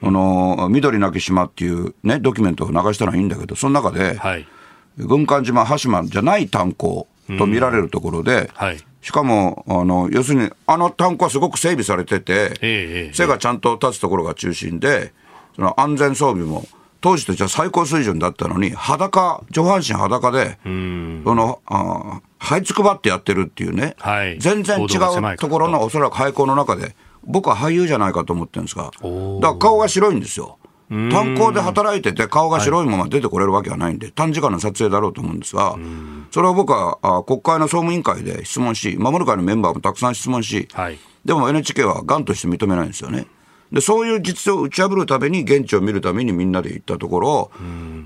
[0.00, 4.46] あの緑なき島っていうね、ドキュメントを流したのはいいんだけど、その中で、はい。
[4.96, 7.06] 軍艦島、羽島じゃない炭鉱
[7.38, 8.78] と見られるところで、はい。
[9.00, 15.12] しかも、あの、要するに、あの炭鉱はすごく整備されてて、背がちゃんと立つところが中心で、
[15.56, 16.66] その安全装備も、
[17.00, 24.38] 当時としては最高水準だったのに、裸、上半身裸で、その、あ這いつくばってやってるっていうね、はい。
[24.38, 25.48] 全然違うと。
[25.48, 26.94] ころのおそらく廃校の中で、
[27.24, 30.58] 僕は俳優じゃないかと思ってるんですが、だから顔が白いんですよ。
[30.88, 35.76] 炭鉱で働いてて顔が白いまま出てこれるわけはないんで、短時間の撮影だろうと思うんですが、
[36.30, 40.98] それを僕はあ国会の総務委員会で質問し、守る会のメンバーもたくさん質問し、はい。
[41.24, 43.26] でも NHK はがんとして認めないんですよね。
[43.70, 47.50] で、そういう実情を打ち破るために、現地を見るためにみんなで行ったところ、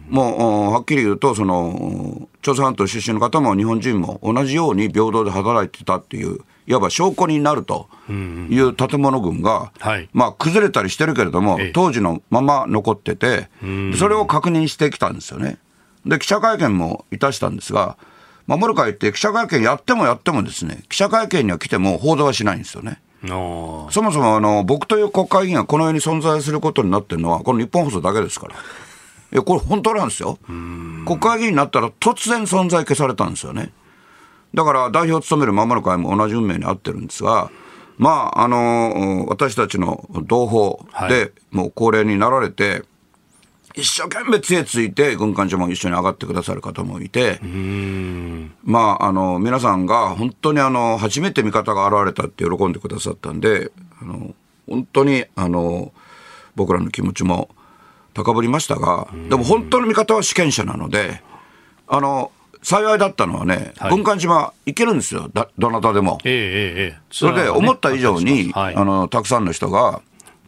[0.09, 13.49] もう、おはっきり言うと、その、朝鮮半島出身の方も日本人も同じように平等で働いてたっていう、いわば証拠になるという建物群が、はいまあ崩れたりしてるけれどもええ、当時のまま残ってて、
[13.97, 15.59] それを確認してきたんですよね。
[16.07, 17.97] で、記者会見もいたしたんですが、
[18.47, 23.01] 守る会って記者会見やってもやってもですね、記者会見には来ても報道はしないんですよね。
[23.23, 28.55] のそもそもあの僕という国会議員がこの世に存在することになってるのは、この日本放送だけですから。
[28.55, 30.39] いや、これ本当なんですよ。
[30.47, 33.71] 国会議員になったら突然存在消されたんですよね。
[34.55, 37.51] だから代表を務める守る会も同じ運命に遭ってるんですが、
[37.99, 42.83] まあ、あの、私たちの同胞で、もう高齢になられて、
[43.75, 47.41] 一生懸命杖ついて軍艦長も一緒に上がってくださる方もいて、
[48.65, 54.35] まあ、あの、皆さんが本当にあの、初めて味方が現れたって喜んでくださったんで、あの、
[54.69, 55.93] 本当にあの、
[56.55, 57.49] 僕らの気持ちも
[58.15, 61.23] 高ぶりましたが、でも本当の味方は主権者なので、
[61.87, 62.31] あの、
[62.63, 63.91] 幸いだったのはね、はい。
[63.91, 66.19] 軍艦島行けるんですよ、だどなたでも。
[66.25, 66.43] ええええ
[66.93, 67.01] ええ。
[67.11, 68.75] それで思った以上に、はい。
[68.75, 70.01] あのたくさんの人が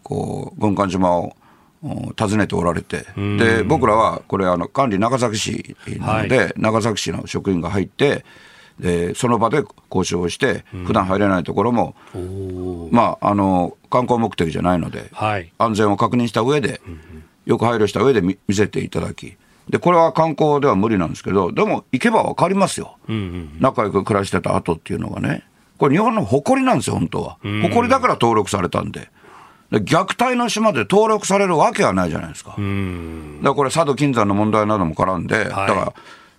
[0.03, 1.37] こう軍艦島を
[1.83, 8.25] お訪ねておられて、で僕らはこれあの管理長崎市なので、長崎市の職員が入って
[8.81, 11.95] でその場で交渉をして、普段入れないところも、
[12.91, 15.53] まあ、あの観光目的じゃないので、はい。
[15.59, 16.81] 安全を確認した上で、
[17.45, 19.37] よく配慮した上で見見せていただき。
[19.69, 22.97] でこれは観光では無理なんですけど、でも行けば分かりますよ、
[23.61, 25.45] 仲良く暮らしてた後っていうのがね、
[25.79, 27.39] これ、日本の誇りなんですよ、本当は。
[27.43, 29.11] 誇りだから登録されたんで、
[29.71, 32.51] で虐待の島で登録されるわけはないじゃないですか。
[32.51, 32.61] だか
[33.43, 35.93] らこれ、佐渡金山の問題なども絡んで、だから、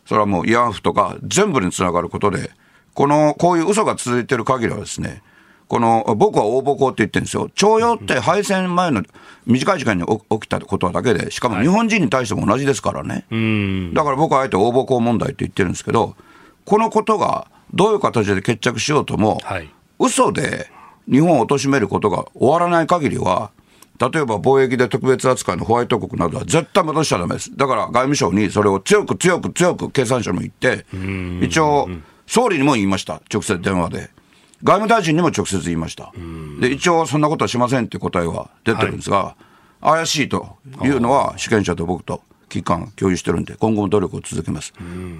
[0.05, 2.51] それはもう慰安婦とか、全部につながることで、
[2.93, 5.21] このこういう嘘が続いてる限りはですね、
[5.67, 9.03] この僕は応募校って言ってるんですよ、徴用って敗戦前の
[9.45, 13.25] 短い時間に起起きたことだけで、しかも日本人に対しても同じですからね、
[13.93, 16.15] だから僕はあえて応募校問題って言ってるんですけど、
[16.65, 19.69] このことがどういう形で決着しようとも、はい。
[19.97, 20.69] 嘘で
[21.09, 23.51] 日本を貶めることが終わらない限りは、
[23.99, 27.55] 例えば貿易で特別扱いのホワイト国などは絶対戻しちゃだめです。
[27.55, 30.85] だから外務省にそれを強く強く強く経産省も言って、
[31.45, 31.89] 一応、
[32.27, 34.14] 総理にも言いました、直接電話で。
[34.65, 36.11] 外務大臣にも直接言いました。
[36.59, 39.35] で、一応そんなことはしませんっていう答えは出てるんですが、
[39.79, 44.73] 怪しいというのは主権者と僕と危機感共有してるんで、今後も努力を続けます。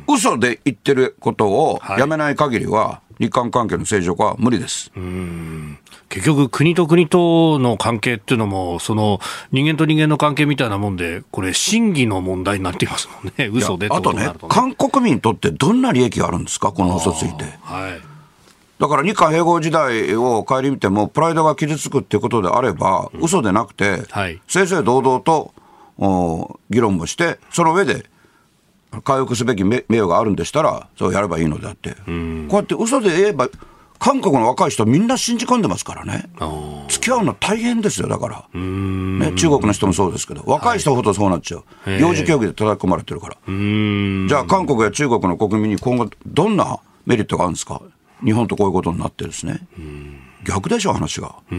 [0.07, 4.91] 嘘で言ってることをやめない限りは、日韓関係の正常化は無理です。
[6.09, 9.19] 結局、国と国との関係っていうのも、その
[9.51, 17.45] 人間と人間の関係みたいなもんで、これ、真偽の問題になっていますもんね、嘘であとね、韓国民にとってどんな利益があるんですか、この嘘ついて。
[17.61, 18.14] はい
[18.79, 25.53] だから日韓併合時代を顧みても、プライドが傷つくっていうことであれば、うん、嘘でなくて、はい、正々堂々と
[25.97, 28.05] お議論もして、その上で
[29.03, 33.49] 回復すべき名誉があるんでしたら、そうやればいいのであって、こうやって嘘で言えば、
[33.97, 36.29] 韓国の若い人みんな信じ込んでますからね。
[36.89, 38.59] 付き合うの大変ですよ、だから。
[38.59, 41.63] ね、中国の人もそうですけど、若い人ほどそうなっちゃう。
[41.89, 43.37] はい、幼児教育で叩き込まれてるから。
[43.47, 47.81] じゃあ韓国や中国の国民に今後どんなメリットがあるんですか？
[48.23, 49.59] 日本とこういうことになってですね。
[50.43, 51.27] 逆でしょ、話が。
[51.27, 51.55] はい。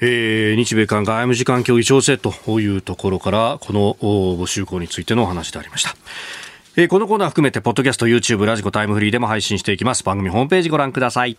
[0.00, 5.96] えー、日米韓外務次官協議調整というところからこの募集項についてのお話でありました。
[6.78, 11.38] えー、このコーナー含めてポッドキャスト YouTube ラジコタイムフリーでも配信していきます番組ホームページご覧ください